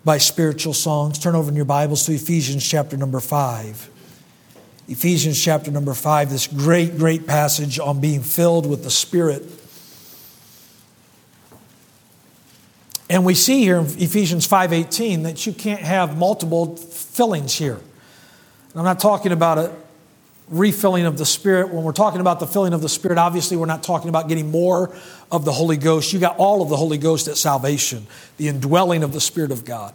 by 0.05 0.19
spiritual 0.19 0.75
songs. 0.75 1.19
Turn 1.19 1.35
over 1.35 1.51
in 1.51 1.57
your 1.57 1.65
Bibles 1.65 2.07
to 2.07 2.13
Ephesians 2.13 2.67
chapter 2.67 2.97
number 2.97 3.21
5. 3.21 3.91
Ephesians 4.89 5.43
chapter 5.43 5.71
number 5.71 5.93
5, 5.93 6.31
this 6.31 6.47
great, 6.47 6.97
great 6.97 7.27
passage 7.27 7.79
on 7.79 8.01
being 8.01 8.23
filled 8.23 8.65
with 8.65 8.85
the 8.85 8.91
Spirit. 8.91 9.43
And 13.11 13.25
we 13.25 13.35
see 13.35 13.61
here 13.61 13.79
in 13.79 13.85
Ephesians 13.85 14.47
5:18 14.47 15.23
that 15.23 15.47
you 15.47 15.53
can't 15.53 15.81
have 15.81 16.17
multiple 16.17 16.77
fillings 16.77 17.55
here. 17.55 17.81
I'm 18.75 18.85
not 18.85 19.01
talking 19.01 19.33
about 19.33 19.59
a 19.59 19.73
refilling 20.51 21.07
of 21.07 21.19
the 21.19 21.27
Spirit. 21.27 21.73
When 21.73 21.85
we're 21.85 21.93
talking 21.93 22.21
about 22.21 22.41
the 22.41 22.47
filling 22.47 22.73
of 22.73 22.81
the 22.81 22.89
Spirit, 22.89 23.19
obviously 23.19 23.57
we're 23.57 23.67
not 23.67 23.83
talking 23.83 24.09
about 24.09 24.29
getting 24.29 24.51
more 24.51 24.95
of 25.31 25.45
the 25.45 25.53
Holy 25.53 25.77
Ghost. 25.77 26.13
You 26.13 26.19
got 26.19 26.39
all 26.39 26.63
of 26.63 26.69
the 26.69 26.77
Holy 26.77 26.99
Ghost 26.99 27.29
at 27.29 27.37
salvation, 27.37 28.07
the 28.37 28.49
indwelling 28.49 29.03
of 29.03 29.13
the 29.13 29.21
Spirit 29.21 29.51
of 29.51 29.65
God. 29.65 29.95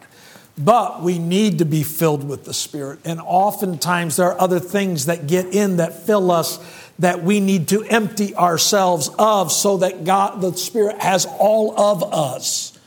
But 0.58 1.02
we 1.02 1.18
need 1.18 1.60
to 1.60 1.66
be 1.66 1.82
filled 1.82 2.28
with 2.28 2.46
the 2.46 2.54
Spirit. 2.54 3.00
And 3.06 3.20
oftentimes 3.20 4.18
there 4.18 4.28
are 4.28 4.40
other 4.40 4.60
things 4.60 5.08
that 5.08 5.26
get 5.26 5.48
in 5.48 5.78
that 5.78 6.06
fill 6.06 6.30
us 6.30 6.60
that 7.00 7.24
we 7.24 7.40
need 7.40 7.70
to 7.70 7.84
empty 7.84 8.36
ourselves 8.36 9.10
of 9.18 9.52
so 9.52 9.78
that 9.78 10.04
God, 10.04 10.42
the 10.42 10.54
Spirit, 10.54 11.00
has 11.00 11.26
all 11.26 11.80
of 11.80 12.14
us. 12.14 12.78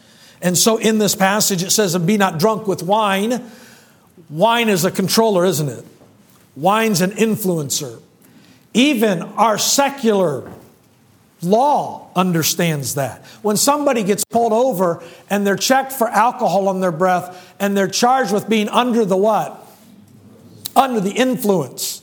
And 0.40 0.56
so 0.56 0.76
in 0.76 0.98
this 0.98 1.16
passage, 1.16 1.64
it 1.64 1.70
says, 1.70 1.96
and 1.96 2.06
be 2.06 2.16
not 2.16 2.38
drunk 2.38 2.68
with 2.68 2.84
wine. 2.84 3.50
Wine 4.30 4.68
is 4.68 4.84
a 4.84 4.90
controller, 4.92 5.44
isn't 5.44 5.68
it? 5.68 5.84
Wine's 6.56 7.02
an 7.02 7.10
influencer. 7.12 8.00
Even 8.72 9.22
our 9.22 9.58
secular 9.58 10.50
law 11.42 12.10
understands 12.16 12.94
that. 12.94 13.24
When 13.42 13.56
somebody 13.56 14.02
gets 14.02 14.24
pulled 14.24 14.52
over 14.52 15.02
and 15.28 15.46
they're 15.46 15.56
checked 15.56 15.92
for 15.92 16.08
alcohol 16.08 16.68
on 16.68 16.80
their 16.80 16.92
breath 16.92 17.54
and 17.60 17.76
they're 17.76 17.88
charged 17.88 18.32
with 18.32 18.48
being 18.48 18.68
under 18.68 19.04
the 19.04 19.16
what? 19.16 19.66
Under 20.74 21.00
the 21.00 21.12
influence. 21.12 22.02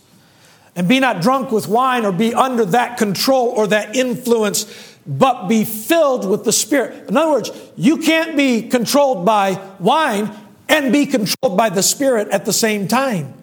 And 0.75 0.87
be 0.87 0.99
not 0.99 1.21
drunk 1.21 1.51
with 1.51 1.67
wine 1.67 2.05
or 2.05 2.11
be 2.11 2.33
under 2.33 2.65
that 2.65 2.97
control 2.97 3.47
or 3.49 3.67
that 3.67 3.95
influence 3.95 4.91
but 5.05 5.47
be 5.47 5.65
filled 5.65 6.29
with 6.29 6.45
the 6.45 6.51
Spirit. 6.53 7.09
In 7.09 7.17
other 7.17 7.31
words, 7.31 7.51
you 7.75 7.97
can't 7.97 8.37
be 8.37 8.69
controlled 8.69 9.25
by 9.25 9.59
wine 9.79 10.31
and 10.69 10.93
be 10.93 11.05
controlled 11.05 11.57
by 11.57 11.69
the 11.69 11.83
Spirit 11.83 12.29
at 12.29 12.45
the 12.45 12.53
same 12.53 12.87
time. 12.87 13.33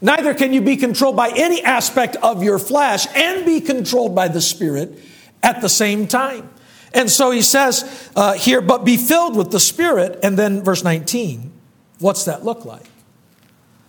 Neither 0.00 0.34
can 0.34 0.52
you 0.52 0.60
be 0.60 0.76
controlled 0.76 1.16
by 1.16 1.30
any 1.34 1.62
aspect 1.62 2.16
of 2.16 2.42
your 2.42 2.58
flesh 2.58 3.06
and 3.14 3.44
be 3.44 3.60
controlled 3.60 4.14
by 4.14 4.28
the 4.28 4.40
Spirit 4.40 4.98
at 5.42 5.60
the 5.60 5.68
same 5.68 6.06
time. 6.06 6.48
And 6.92 7.10
so 7.10 7.30
he 7.30 7.42
says 7.42 8.10
uh, 8.14 8.34
here, 8.34 8.60
but 8.60 8.84
be 8.84 8.96
filled 8.96 9.36
with 9.36 9.50
the 9.50 9.60
Spirit. 9.60 10.20
And 10.22 10.38
then 10.38 10.62
verse 10.62 10.84
19, 10.84 11.52
what's 11.98 12.24
that 12.24 12.44
look 12.44 12.64
like? 12.64 12.86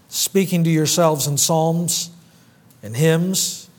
Speaking 0.10 0.64
to 0.64 0.70
yourselves 0.70 1.28
in 1.28 1.38
psalms 1.38 2.10
and 2.82 2.96
hymns 2.96 3.70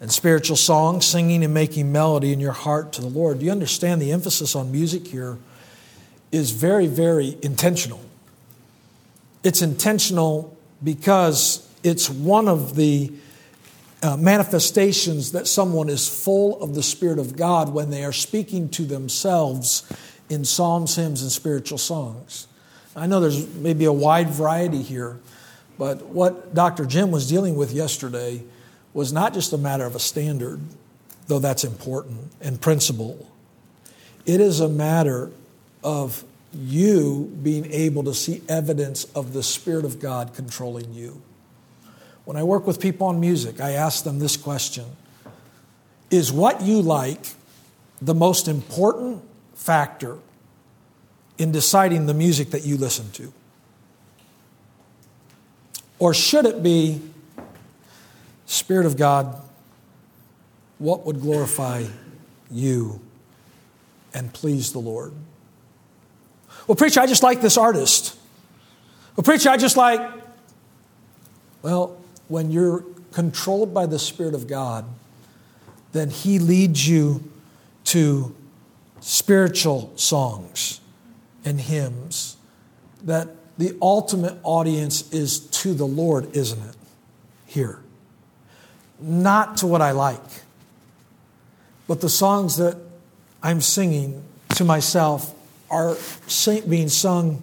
and 0.00 0.10
spiritual 0.10 0.56
songs, 0.56 1.04
singing 1.04 1.44
and 1.44 1.52
making 1.52 1.92
melody 1.92 2.32
in 2.32 2.40
your 2.40 2.52
heart 2.52 2.92
to 2.94 3.00
the 3.00 3.08
Lord. 3.08 3.40
Do 3.40 3.44
you 3.44 3.50
understand 3.50 4.00
the 4.00 4.12
emphasis 4.12 4.54
on 4.54 4.72
music 4.72 5.08
here 5.08 5.38
is 6.32 6.52
very, 6.52 6.86
very 6.86 7.36
intentional? 7.42 8.00
It's 9.42 9.60
intentional 9.60 10.56
because 10.82 11.68
it's 11.82 12.10
one 12.10 12.48
of 12.48 12.76
the 12.76 13.12
uh, 14.02 14.16
manifestations 14.16 15.32
that 15.32 15.46
someone 15.46 15.88
is 15.88 16.08
full 16.08 16.62
of 16.62 16.74
the 16.74 16.82
Spirit 16.82 17.18
of 17.18 17.36
God 17.36 17.72
when 17.72 17.90
they 17.90 18.04
are 18.04 18.12
speaking 18.12 18.68
to 18.70 18.84
themselves 18.84 19.90
in 20.28 20.44
psalms, 20.44 20.96
hymns, 20.96 21.22
and 21.22 21.30
spiritual 21.30 21.78
songs. 21.78 22.46
I 22.96 23.06
know 23.06 23.20
there's 23.20 23.46
maybe 23.56 23.84
a 23.84 23.92
wide 23.92 24.30
variety 24.30 24.82
here, 24.82 25.20
but 25.78 26.06
what 26.06 26.54
Dr. 26.54 26.86
Jim 26.86 27.10
was 27.10 27.28
dealing 27.28 27.56
with 27.56 27.72
yesterday 27.72 28.42
was 28.92 29.12
not 29.12 29.34
just 29.34 29.52
a 29.52 29.58
matter 29.58 29.84
of 29.84 29.94
a 29.94 30.00
standard, 30.00 30.60
though 31.26 31.38
that's 31.38 31.64
important, 31.64 32.32
and 32.40 32.60
principle. 32.60 33.30
It 34.26 34.40
is 34.40 34.60
a 34.60 34.68
matter 34.68 35.30
of 35.82 36.24
you 36.52 37.36
being 37.42 37.70
able 37.70 38.04
to 38.04 38.14
see 38.14 38.42
evidence 38.48 39.04
of 39.14 39.32
the 39.32 39.42
Spirit 39.42 39.84
of 39.84 40.00
God 40.00 40.34
controlling 40.34 40.92
you. 40.92 41.22
When 42.24 42.36
I 42.36 42.42
work 42.42 42.66
with 42.66 42.80
people 42.80 43.06
on 43.06 43.20
music, 43.20 43.60
I 43.60 43.72
ask 43.72 44.04
them 44.04 44.18
this 44.18 44.36
question 44.36 44.84
Is 46.10 46.32
what 46.32 46.62
you 46.62 46.82
like 46.82 47.34
the 48.00 48.14
most 48.14 48.48
important 48.48 49.22
factor 49.54 50.18
in 51.38 51.52
deciding 51.52 52.06
the 52.06 52.14
music 52.14 52.50
that 52.50 52.64
you 52.64 52.76
listen 52.76 53.10
to? 53.12 53.32
Or 55.98 56.14
should 56.14 56.46
it 56.46 56.62
be 56.62 57.00
Spirit 58.50 58.84
of 58.84 58.96
God, 58.96 59.40
what 60.78 61.06
would 61.06 61.20
glorify 61.20 61.84
you 62.50 63.00
and 64.12 64.32
please 64.32 64.72
the 64.72 64.80
Lord? 64.80 65.12
Well, 66.66 66.74
preacher, 66.74 66.98
I 66.98 67.06
just 67.06 67.22
like 67.22 67.40
this 67.42 67.56
artist. 67.56 68.18
Well, 69.14 69.22
preacher, 69.22 69.50
I 69.50 69.56
just 69.56 69.76
like. 69.76 70.00
Well, 71.62 71.99
when 72.30 72.50
you're 72.50 72.84
controlled 73.12 73.74
by 73.74 73.86
the 73.86 73.98
Spirit 73.98 74.34
of 74.34 74.46
God, 74.46 74.86
then 75.92 76.08
He 76.08 76.38
leads 76.38 76.88
you 76.88 77.30
to 77.84 78.34
spiritual 79.00 79.92
songs 79.96 80.80
and 81.44 81.60
hymns 81.60 82.36
that 83.02 83.28
the 83.58 83.76
ultimate 83.82 84.38
audience 84.42 85.12
is 85.12 85.40
to 85.40 85.74
the 85.74 85.86
Lord, 85.86 86.34
isn't 86.34 86.62
it? 86.62 86.76
Here 87.46 87.80
not 89.00 89.56
to 89.58 89.66
what 89.66 89.80
I 89.80 89.92
like, 89.92 90.20
but 91.88 92.00
the 92.00 92.08
songs 92.08 92.56
that 92.58 92.76
I'm 93.42 93.60
singing 93.60 94.22
to 94.56 94.64
myself 94.64 95.34
are 95.70 95.96
being 96.68 96.88
sung 96.88 97.42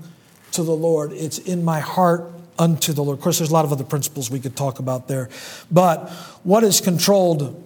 to 0.52 0.64
the 0.64 0.74
Lord. 0.74 1.12
It's 1.14 1.40
in 1.40 1.64
my 1.64 1.80
heart 1.80 2.32
unto 2.60 2.94
the 2.94 3.04
Lord. 3.04 3.18
Of 3.18 3.24
course, 3.24 3.40
there's 3.40 3.50
a 3.50 3.54
lot 3.54 3.66
of 3.66 3.72
other 3.72 3.84
principles 3.84 4.30
we 4.30 4.40
could 4.40 4.56
talk 4.56 4.80
about 4.80 5.08
there. 5.08 5.30
But 5.72 6.10
what 6.44 6.64
is 6.64 6.82
controlled? 6.82 7.64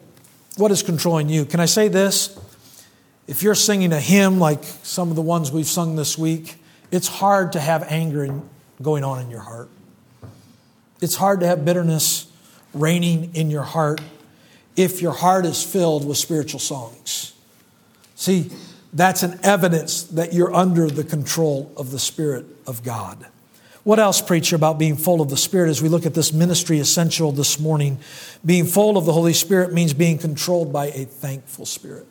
What 0.57 0.71
is 0.71 0.83
controlling 0.83 1.29
you? 1.29 1.45
Can 1.45 1.59
I 1.59 1.65
say 1.65 1.87
this? 1.87 2.37
If 3.27 3.43
you're 3.43 3.55
singing 3.55 3.93
a 3.93 3.99
hymn 3.99 4.39
like 4.39 4.63
some 4.83 5.09
of 5.09 5.15
the 5.15 5.21
ones 5.21 5.51
we've 5.51 5.67
sung 5.67 5.95
this 5.95 6.17
week, 6.17 6.55
it's 6.91 7.07
hard 7.07 7.53
to 7.53 7.59
have 7.59 7.83
anger 7.83 8.41
going 8.81 9.03
on 9.03 9.21
in 9.21 9.29
your 9.29 9.39
heart. 9.39 9.69
It's 11.01 11.15
hard 11.15 11.39
to 11.39 11.47
have 11.47 11.63
bitterness 11.63 12.27
reigning 12.73 13.33
in 13.33 13.49
your 13.49 13.63
heart 13.63 14.01
if 14.75 15.01
your 15.01 15.13
heart 15.13 15.45
is 15.45 15.63
filled 15.63 16.07
with 16.07 16.17
spiritual 16.17 16.59
songs. 16.59 17.33
See, 18.15 18.51
that's 18.93 19.23
an 19.23 19.39
evidence 19.43 20.03
that 20.03 20.33
you're 20.33 20.53
under 20.53 20.89
the 20.89 21.03
control 21.03 21.71
of 21.77 21.91
the 21.91 21.99
Spirit 21.99 22.45
of 22.67 22.83
God. 22.83 23.25
What 23.83 23.97
else, 23.97 24.21
preacher, 24.21 24.55
about 24.55 24.77
being 24.77 24.95
full 24.95 25.21
of 25.21 25.29
the 25.29 25.37
Spirit 25.37 25.69
as 25.69 25.81
we 25.81 25.89
look 25.89 26.05
at 26.05 26.13
this 26.13 26.31
ministry 26.31 26.79
essential 26.79 27.31
this 27.31 27.59
morning? 27.59 27.97
Being 28.45 28.65
full 28.65 28.95
of 28.95 29.05
the 29.05 29.13
Holy 29.13 29.33
Spirit 29.33 29.73
means 29.73 29.93
being 29.93 30.19
controlled 30.19 30.71
by 30.71 30.87
a 30.87 31.05
thankful 31.05 31.65
Spirit. 31.65 32.05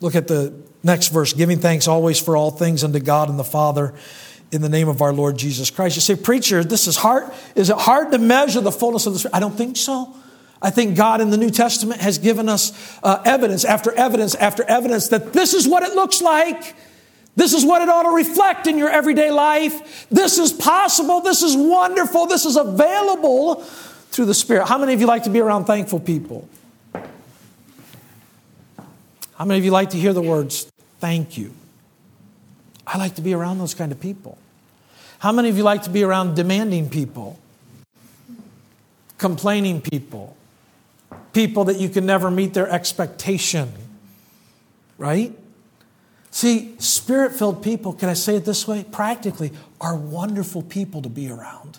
Look 0.00 0.16
at 0.16 0.26
the 0.26 0.52
next 0.82 1.08
verse 1.08 1.32
giving 1.32 1.58
thanks 1.58 1.86
always 1.86 2.18
for 2.18 2.36
all 2.36 2.50
things 2.50 2.82
unto 2.82 2.98
God 2.98 3.28
and 3.28 3.38
the 3.38 3.44
Father 3.44 3.94
in 4.50 4.62
the 4.62 4.68
name 4.68 4.88
of 4.88 5.00
our 5.00 5.12
Lord 5.12 5.36
Jesus 5.36 5.70
Christ. 5.70 5.96
You 5.96 6.02
say, 6.02 6.16
Preacher, 6.16 6.64
this 6.64 6.88
is 6.88 6.96
hard. 6.96 7.30
Is 7.54 7.70
it 7.70 7.76
hard 7.76 8.10
to 8.12 8.18
measure 8.18 8.60
the 8.60 8.72
fullness 8.72 9.06
of 9.06 9.12
the 9.12 9.20
Spirit? 9.20 9.36
I 9.36 9.40
don't 9.40 9.56
think 9.56 9.76
so. 9.76 10.14
I 10.60 10.70
think 10.70 10.96
God 10.96 11.20
in 11.20 11.30
the 11.30 11.36
New 11.36 11.50
Testament 11.50 12.00
has 12.00 12.18
given 12.18 12.48
us 12.48 12.98
uh, 13.04 13.22
evidence 13.24 13.64
after 13.64 13.92
evidence 13.92 14.34
after 14.34 14.64
evidence 14.64 15.08
that 15.08 15.32
this 15.32 15.54
is 15.54 15.68
what 15.68 15.84
it 15.84 15.94
looks 15.94 16.20
like. 16.20 16.74
This 17.38 17.54
is 17.54 17.64
what 17.64 17.82
it 17.82 17.88
ought 17.88 18.02
to 18.02 18.10
reflect 18.10 18.66
in 18.66 18.76
your 18.76 18.88
everyday 18.88 19.30
life. 19.30 20.08
This 20.08 20.38
is 20.38 20.52
possible. 20.52 21.20
This 21.20 21.40
is 21.40 21.56
wonderful. 21.56 22.26
This 22.26 22.44
is 22.44 22.56
available 22.56 23.62
through 24.10 24.24
the 24.24 24.34
Spirit. 24.34 24.66
How 24.66 24.76
many 24.76 24.92
of 24.92 25.00
you 25.00 25.06
like 25.06 25.22
to 25.22 25.30
be 25.30 25.38
around 25.38 25.66
thankful 25.66 26.00
people? 26.00 26.48
How 29.36 29.44
many 29.44 29.56
of 29.56 29.64
you 29.64 29.70
like 29.70 29.90
to 29.90 29.96
hear 29.96 30.12
the 30.12 30.20
words, 30.20 30.68
thank 30.98 31.38
you? 31.38 31.54
I 32.84 32.98
like 32.98 33.14
to 33.14 33.22
be 33.22 33.34
around 33.34 33.58
those 33.58 33.72
kind 33.72 33.92
of 33.92 34.00
people. 34.00 34.36
How 35.20 35.30
many 35.30 35.48
of 35.48 35.56
you 35.56 35.62
like 35.62 35.84
to 35.84 35.90
be 35.90 36.02
around 36.02 36.34
demanding 36.34 36.90
people? 36.90 37.38
Complaining 39.16 39.80
people? 39.80 40.36
People 41.32 41.66
that 41.66 41.76
you 41.78 41.88
can 41.88 42.04
never 42.04 42.32
meet 42.32 42.52
their 42.54 42.68
expectation? 42.68 43.72
Right? 44.96 45.38
See, 46.30 46.76
spirit 46.78 47.32
filled 47.32 47.62
people, 47.62 47.92
can 47.92 48.08
I 48.08 48.14
say 48.14 48.36
it 48.36 48.44
this 48.44 48.68
way? 48.68 48.84
Practically, 48.90 49.52
are 49.80 49.96
wonderful 49.96 50.62
people 50.62 51.02
to 51.02 51.08
be 51.08 51.30
around. 51.30 51.78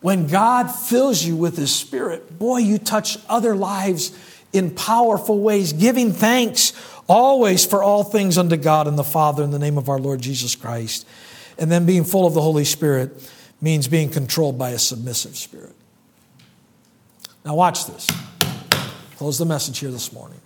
When 0.00 0.28
God 0.28 0.68
fills 0.68 1.22
you 1.22 1.36
with 1.36 1.56
His 1.56 1.74
Spirit, 1.74 2.38
boy, 2.38 2.58
you 2.58 2.78
touch 2.78 3.18
other 3.28 3.54
lives 3.54 4.16
in 4.52 4.74
powerful 4.74 5.40
ways, 5.40 5.72
giving 5.72 6.12
thanks 6.12 6.72
always 7.06 7.66
for 7.66 7.82
all 7.82 8.04
things 8.04 8.38
unto 8.38 8.56
God 8.56 8.86
and 8.86 8.98
the 8.98 9.04
Father 9.04 9.42
in 9.42 9.50
the 9.50 9.58
name 9.58 9.76
of 9.76 9.88
our 9.88 9.98
Lord 9.98 10.20
Jesus 10.20 10.56
Christ. 10.56 11.06
And 11.58 11.70
then 11.70 11.84
being 11.84 12.04
full 12.04 12.26
of 12.26 12.34
the 12.34 12.40
Holy 12.40 12.64
Spirit 12.64 13.30
means 13.60 13.88
being 13.88 14.08
controlled 14.08 14.56
by 14.56 14.70
a 14.70 14.78
submissive 14.78 15.36
spirit. 15.36 15.74
Now, 17.44 17.54
watch 17.54 17.86
this. 17.86 18.06
Close 19.16 19.38
the 19.38 19.44
message 19.44 19.78
here 19.78 19.90
this 19.90 20.12
morning. 20.12 20.40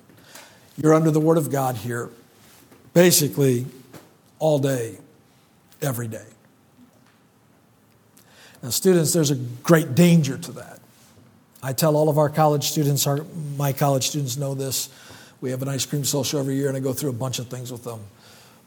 You're 0.77 0.95
under 0.95 1.13
the 1.13 1.21
Word 1.21 1.39
of 1.39 1.51
God 1.51 1.77
here, 1.77 2.11
basically 2.95 3.67
all 4.39 4.59
day, 4.59 4.97
every 5.83 6.09
day. 6.09 6.25
Now, 8.63 8.71
students, 8.71 9.13
there's 9.13 9.31
a 9.31 9.37
great 9.37 9.95
danger 9.95 10.39
to 10.39 10.53
that. 10.53 10.81
I 11.63 11.73
tell 11.73 11.97
all 11.97 12.09
of 12.09 12.17
our 12.17 12.31
college 12.31 12.65
students, 12.65 13.07
our, 13.07 13.25
my 13.57 13.73
college 13.73 14.09
students 14.09 14.37
know 14.37 14.55
this. 14.55 14.89
We 15.41 15.51
have 15.51 15.61
an 15.61 15.69
ice 15.69 15.85
cream 15.85 16.05
social 16.05 16.41
every 16.41 16.55
year, 16.55 16.69
and 16.69 16.77
I 16.77 16.81
go 16.81 16.95
through 16.95 17.11
a 17.11 17.15
bunch 17.15 17.39
of 17.39 17.49
things 17.49 17.71
with 17.71 17.85
them. 17.85 18.01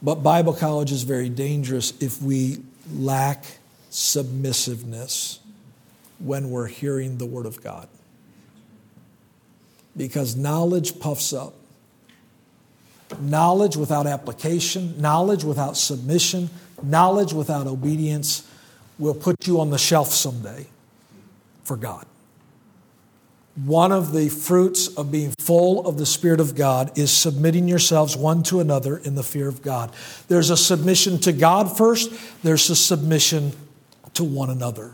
But 0.01 0.15
Bible 0.15 0.53
college 0.53 0.91
is 0.91 1.03
very 1.03 1.29
dangerous 1.29 1.93
if 2.01 2.21
we 2.21 2.57
lack 2.93 3.45
submissiveness 3.89 5.39
when 6.19 6.51
we're 6.51 6.67
hearing 6.67 7.17
the 7.17 7.25
Word 7.25 7.45
of 7.45 7.63
God. 7.63 7.87
Because 9.95 10.35
knowledge 10.35 10.99
puffs 10.99 11.33
up. 11.33 11.55
Knowledge 13.19 13.77
without 13.77 14.05
application, 14.05 14.99
knowledge 14.99 15.43
without 15.43 15.77
submission, 15.77 16.49
knowledge 16.83 17.33
without 17.33 17.67
obedience 17.67 18.49
will 18.99 19.13
put 19.13 19.47
you 19.47 19.59
on 19.59 19.69
the 19.69 19.77
shelf 19.77 20.11
someday 20.11 20.67
for 21.63 21.77
God. 21.77 22.05
One 23.65 23.91
of 23.91 24.13
the 24.13 24.29
fruits 24.29 24.87
of 24.87 25.11
being 25.11 25.33
full 25.39 25.87
of 25.87 25.97
the 25.97 26.05
Spirit 26.05 26.39
of 26.39 26.53
God 26.53 26.95
is 26.97 27.11
submitting 27.11 27.67
yourselves 27.67 28.15
one 28.15 28.43
to 28.43 28.59
another 28.59 28.97
in 28.97 29.15
the 29.15 29.23
fear 29.23 29.47
of 29.47 29.63
God. 29.63 29.91
There's 30.27 30.51
a 30.51 30.57
submission 30.57 31.17
to 31.19 31.31
God 31.31 31.75
first, 31.75 32.11
there's 32.43 32.69
a 32.69 32.75
submission 32.75 33.53
to 34.13 34.23
one 34.23 34.51
another. 34.51 34.93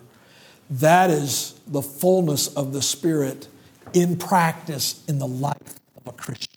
That 0.69 1.09
is 1.09 1.59
the 1.67 1.81
fullness 1.81 2.47
of 2.47 2.71
the 2.71 2.81
Spirit 2.81 3.49
in 3.93 4.15
practice 4.17 5.03
in 5.07 5.19
the 5.19 5.27
life 5.27 5.79
of 5.97 6.07
a 6.07 6.13
Christian. 6.13 6.52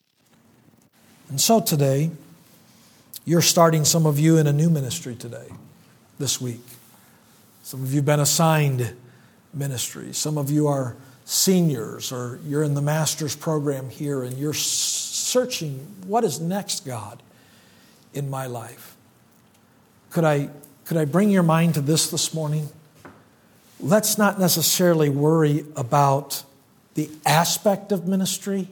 And 1.29 1.41
so 1.41 1.61
today, 1.61 2.11
you're 3.25 3.43
starting 3.43 3.85
some 3.85 4.07
of 4.07 4.19
you 4.19 4.39
in 4.39 4.47
a 4.47 4.53
new 4.53 4.71
ministry 4.71 5.17
today, 5.17 5.49
this 6.19 6.41
week. 6.41 6.63
Some 7.65 7.83
of 7.83 7.91
you 7.91 7.97
have 7.97 8.05
been 8.05 8.21
assigned 8.21 8.95
ministry. 9.53 10.13
Some 10.13 10.39
of 10.39 10.51
you 10.51 10.69
are 10.69 10.95
seniors 11.25 12.13
or 12.13 12.39
you're 12.47 12.63
in 12.63 12.75
the 12.75 12.81
master's 12.81 13.35
program 13.35 13.91
here 13.91 14.23
and 14.23 14.39
you're 14.39 14.55
searching 14.55 15.79
what 16.07 16.23
is 16.23 16.39
next, 16.39 16.87
God, 16.87 17.21
in 18.15 18.31
my 18.31 18.47
life. 18.47 18.97
Could 20.11 20.23
I, 20.23 20.51
could 20.85 20.97
I 20.97 21.05
bring 21.05 21.31
your 21.31 21.43
mind 21.43 21.75
to 21.75 21.81
this 21.81 22.11
this 22.11 22.33
morning? 22.33 22.69
Let's 23.81 24.17
not 24.17 24.39
necessarily 24.39 25.09
worry 25.09 25.65
about 25.75 26.45
the 26.95 27.11
aspect 27.27 27.91
of 27.91 28.07
ministry. 28.07 28.69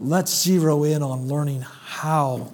Let's 0.00 0.42
zero 0.42 0.84
in 0.84 1.02
on 1.02 1.28
learning 1.28 1.60
how 1.60 2.52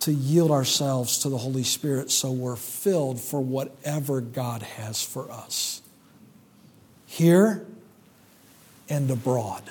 to 0.00 0.12
yield 0.12 0.52
ourselves 0.52 1.18
to 1.18 1.28
the 1.28 1.38
Holy 1.38 1.64
Spirit 1.64 2.10
so 2.10 2.30
we're 2.30 2.54
filled 2.54 3.20
for 3.20 3.40
whatever 3.40 4.20
God 4.20 4.62
has 4.62 5.02
for 5.02 5.30
us. 5.30 5.82
Here 7.06 7.66
and 8.88 9.10
abroad. 9.10 9.64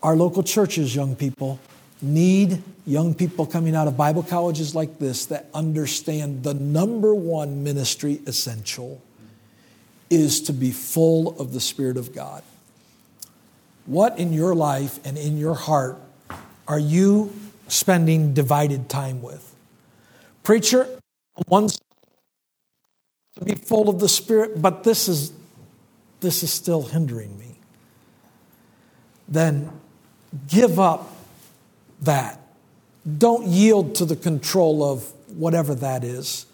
Our 0.00 0.14
local 0.14 0.44
churches, 0.44 0.94
young 0.94 1.16
people, 1.16 1.58
need 2.00 2.62
young 2.86 3.12
people 3.12 3.44
coming 3.44 3.74
out 3.74 3.88
of 3.88 3.96
Bible 3.96 4.22
colleges 4.22 4.74
like 4.74 4.98
this 4.98 5.26
that 5.26 5.46
understand 5.52 6.44
the 6.44 6.54
number 6.54 7.14
one 7.14 7.64
ministry 7.64 8.20
essential 8.26 9.02
is 10.08 10.40
to 10.42 10.52
be 10.52 10.70
full 10.70 11.38
of 11.40 11.52
the 11.52 11.60
Spirit 11.60 11.96
of 11.96 12.14
God. 12.14 12.42
What 13.90 14.20
in 14.20 14.32
your 14.32 14.54
life 14.54 15.04
and 15.04 15.18
in 15.18 15.36
your 15.36 15.54
heart 15.54 15.98
are 16.68 16.78
you 16.78 17.32
spending 17.66 18.34
divided 18.34 18.88
time 18.88 19.20
with. 19.20 19.52
Preacher, 20.44 20.86
one 21.48 21.66
to 21.66 23.44
be 23.44 23.56
full 23.56 23.88
of 23.88 23.98
the 23.98 24.08
Spirit, 24.08 24.62
but 24.62 24.84
this 24.84 25.08
is 25.08 25.32
this 26.20 26.44
is 26.44 26.52
still 26.52 26.82
hindering 26.82 27.36
me. 27.36 27.56
Then 29.26 29.72
give 30.46 30.78
up 30.78 31.12
that. 32.02 32.38
Don't 33.18 33.48
yield 33.48 33.96
to 33.96 34.04
the 34.04 34.14
control 34.14 34.84
of 34.84 35.12
whatever 35.36 35.74
that 35.74 36.04
is, 36.04 36.46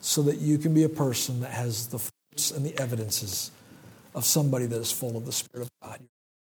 so 0.00 0.22
that 0.22 0.38
you 0.38 0.56
can 0.56 0.72
be 0.72 0.84
a 0.84 0.88
person 0.88 1.42
that 1.42 1.50
has 1.50 1.88
the 1.88 1.98
fruits 1.98 2.50
and 2.50 2.64
the 2.64 2.74
evidences 2.80 3.50
of 4.14 4.24
somebody 4.24 4.64
that 4.64 4.80
is 4.80 4.90
full 4.90 5.18
of 5.18 5.26
the 5.26 5.32
Spirit 5.32 5.64
of 5.64 5.70
God. 5.82 6.00